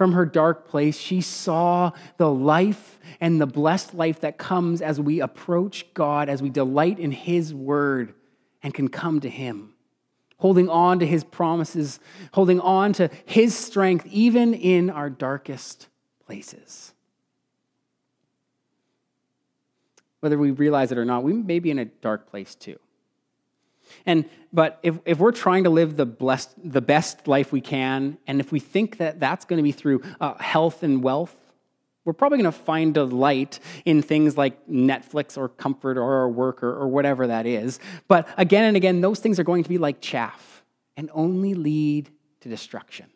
from 0.02 0.14
her 0.14 0.26
dark 0.26 0.66
place, 0.66 0.98
she 0.98 1.20
saw 1.20 1.92
the 2.16 2.28
life 2.28 2.98
and 3.20 3.40
the 3.40 3.46
blessed 3.46 3.94
life 3.94 4.18
that 4.20 4.36
comes 4.38 4.82
as 4.82 5.00
we 5.00 5.20
approach 5.20 5.92
God, 5.94 6.28
as 6.28 6.42
we 6.42 6.50
delight 6.50 6.98
in 6.98 7.12
His 7.12 7.54
word 7.54 8.12
and 8.64 8.74
can 8.74 8.88
come 8.88 9.20
to 9.20 9.30
Him, 9.30 9.74
holding 10.38 10.68
on 10.68 10.98
to 10.98 11.06
His 11.06 11.22
promises, 11.22 12.00
holding 12.32 12.58
on 12.58 12.92
to 12.94 13.10
His 13.26 13.56
strength, 13.56 14.04
even 14.06 14.54
in 14.54 14.90
our 14.90 15.08
darkest 15.08 15.86
places. 16.26 16.94
Whether 20.18 20.36
we 20.38 20.50
realize 20.50 20.90
it 20.90 20.98
or 20.98 21.04
not, 21.04 21.22
we 21.22 21.32
may 21.32 21.60
be 21.60 21.70
in 21.70 21.78
a 21.78 21.84
dark 21.84 22.28
place 22.28 22.54
too. 22.56 22.78
And 24.06 24.24
but 24.52 24.78
if, 24.82 24.98
if 25.04 25.18
we're 25.18 25.32
trying 25.32 25.64
to 25.64 25.70
live 25.70 25.96
the 25.96 26.06
blessed, 26.06 26.54
the 26.62 26.82
best 26.82 27.26
life 27.26 27.52
we 27.52 27.60
can, 27.60 28.18
and 28.26 28.40
if 28.40 28.52
we 28.52 28.60
think 28.60 28.98
that 28.98 29.18
that's 29.18 29.44
going 29.44 29.56
to 29.56 29.62
be 29.62 29.72
through 29.72 30.02
uh, 30.20 30.34
health 30.34 30.82
and 30.82 31.02
wealth, 31.02 31.34
we're 32.04 32.12
probably 32.12 32.38
going 32.38 32.52
to 32.52 32.58
find 32.58 32.94
delight 32.94 33.60
in 33.84 34.02
things 34.02 34.36
like 34.36 34.66
Netflix 34.68 35.38
or 35.38 35.48
comfort 35.48 35.96
or 35.96 36.02
our 36.02 36.28
work 36.28 36.62
or, 36.62 36.74
or 36.74 36.88
whatever 36.88 37.28
that 37.28 37.46
is. 37.46 37.78
But 38.08 38.28
again 38.36 38.64
and 38.64 38.76
again, 38.76 39.00
those 39.00 39.20
things 39.20 39.38
are 39.38 39.44
going 39.44 39.62
to 39.62 39.68
be 39.68 39.78
like 39.78 40.00
chaff 40.00 40.64
and 40.96 41.10
only 41.14 41.54
lead 41.54 42.10
to 42.40 42.48
destruction. 42.48 43.06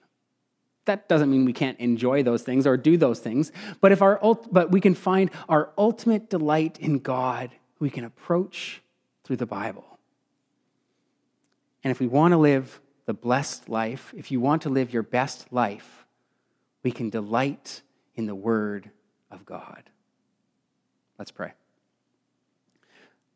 That 0.85 1.09
doesn't 1.09 1.31
mean 1.31 1.45
we 1.45 1.53
can't 1.53 1.79
enjoy 1.81 2.23
those 2.23 2.43
things 2.43 2.65
or 2.65 2.77
do 2.77 2.97
those 2.97 3.19
things, 3.19 3.51
but 3.81 3.91
if 3.91 4.03
our 4.03 4.21
but 4.53 4.71
we 4.71 4.81
can 4.81 4.95
find 4.95 5.31
our 5.49 5.71
ultimate 5.77 6.31
delight 6.31 6.79
in 6.79 7.01
God, 7.01 7.51
we 7.81 7.91
can 7.91 8.05
approach 8.05 8.83
through 9.25 9.37
the 9.37 9.47
Bible. 9.47 9.96
And 11.87 11.93
if 11.93 12.01
we 12.01 12.09
want 12.09 12.33
to 12.33 12.37
live 12.37 12.81
the 13.05 13.15
blessed 13.15 13.69
life, 13.69 14.13
if 14.17 14.33
you 14.33 14.41
want 14.41 14.63
to 14.63 14.69
live 14.69 14.93
your 14.93 15.05
best 15.05 15.47
life, 15.53 16.05
we 16.83 16.91
can 16.91 17.11
delight 17.11 17.83
in 18.17 18.27
the 18.27 18.35
Word 18.35 18.91
of 19.31 19.47
God. 19.47 19.85
Let's 21.17 21.31
pray. 21.31 21.53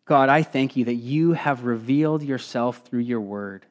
God, 0.05 0.31
I 0.31 0.43
thank 0.43 0.75
you 0.75 0.87
that 0.87 0.97
you 0.97 1.35
have 1.35 1.63
revealed 1.63 2.25
yourself 2.25 2.85
through 2.85 3.03
your 3.03 3.21
Word. 3.21 3.67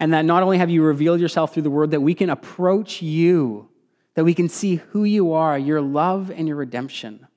And 0.00 0.12
that 0.12 0.24
not 0.24 0.42
only 0.42 0.58
have 0.58 0.70
you 0.70 0.82
revealed 0.82 1.20
yourself 1.20 1.54
through 1.54 1.62
the 1.62 1.70
Word, 1.70 1.92
that 1.92 2.00
we 2.00 2.14
can 2.14 2.30
approach 2.30 3.00
you, 3.00 3.68
that 4.14 4.24
we 4.24 4.34
can 4.34 4.48
see 4.48 4.74
who 4.90 5.04
you 5.04 5.32
are, 5.34 5.56
your 5.56 5.80
love 5.80 6.32
and 6.32 6.48
your 6.48 6.56
redemption. 6.56 7.28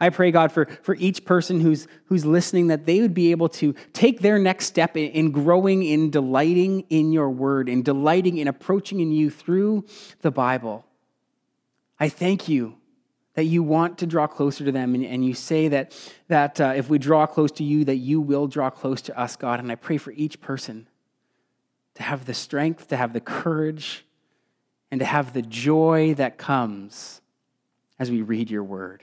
I 0.00 0.10
pray, 0.10 0.30
God, 0.30 0.52
for, 0.52 0.66
for 0.82 0.94
each 0.94 1.24
person 1.24 1.60
who's, 1.60 1.88
who's 2.04 2.24
listening, 2.24 2.68
that 2.68 2.86
they 2.86 3.00
would 3.00 3.14
be 3.14 3.32
able 3.32 3.48
to 3.50 3.74
take 3.92 4.20
their 4.20 4.38
next 4.38 4.66
step 4.66 4.96
in, 4.96 5.10
in 5.10 5.30
growing, 5.32 5.82
in 5.82 6.10
delighting 6.10 6.84
in 6.88 7.10
your 7.10 7.30
word, 7.30 7.68
in 7.68 7.82
delighting 7.82 8.38
in 8.38 8.46
approaching 8.46 9.00
in 9.00 9.10
you 9.10 9.28
through 9.28 9.84
the 10.20 10.30
Bible. 10.30 10.84
I 11.98 12.08
thank 12.08 12.48
you 12.48 12.76
that 13.34 13.44
you 13.44 13.62
want 13.62 13.98
to 13.98 14.06
draw 14.06 14.26
closer 14.28 14.64
to 14.64 14.72
them, 14.72 14.94
and, 14.94 15.04
and 15.04 15.24
you 15.24 15.34
say 15.34 15.68
that, 15.68 15.96
that 16.28 16.60
uh, 16.60 16.72
if 16.76 16.88
we 16.88 16.98
draw 16.98 17.26
close 17.26 17.52
to 17.52 17.64
you, 17.64 17.84
that 17.84 17.96
you 17.96 18.20
will 18.20 18.46
draw 18.46 18.70
close 18.70 19.02
to 19.02 19.18
us, 19.18 19.34
God. 19.34 19.58
And 19.58 19.70
I 19.70 19.74
pray 19.74 19.96
for 19.96 20.12
each 20.12 20.40
person 20.40 20.88
to 21.94 22.02
have 22.04 22.24
the 22.24 22.34
strength, 22.34 22.88
to 22.88 22.96
have 22.96 23.12
the 23.12 23.20
courage, 23.20 24.04
and 24.90 25.00
to 25.00 25.04
have 25.04 25.34
the 25.34 25.42
joy 25.42 26.14
that 26.14 26.38
comes 26.38 27.20
as 27.98 28.10
we 28.10 28.22
read 28.22 28.50
your 28.50 28.62
word. 28.62 29.02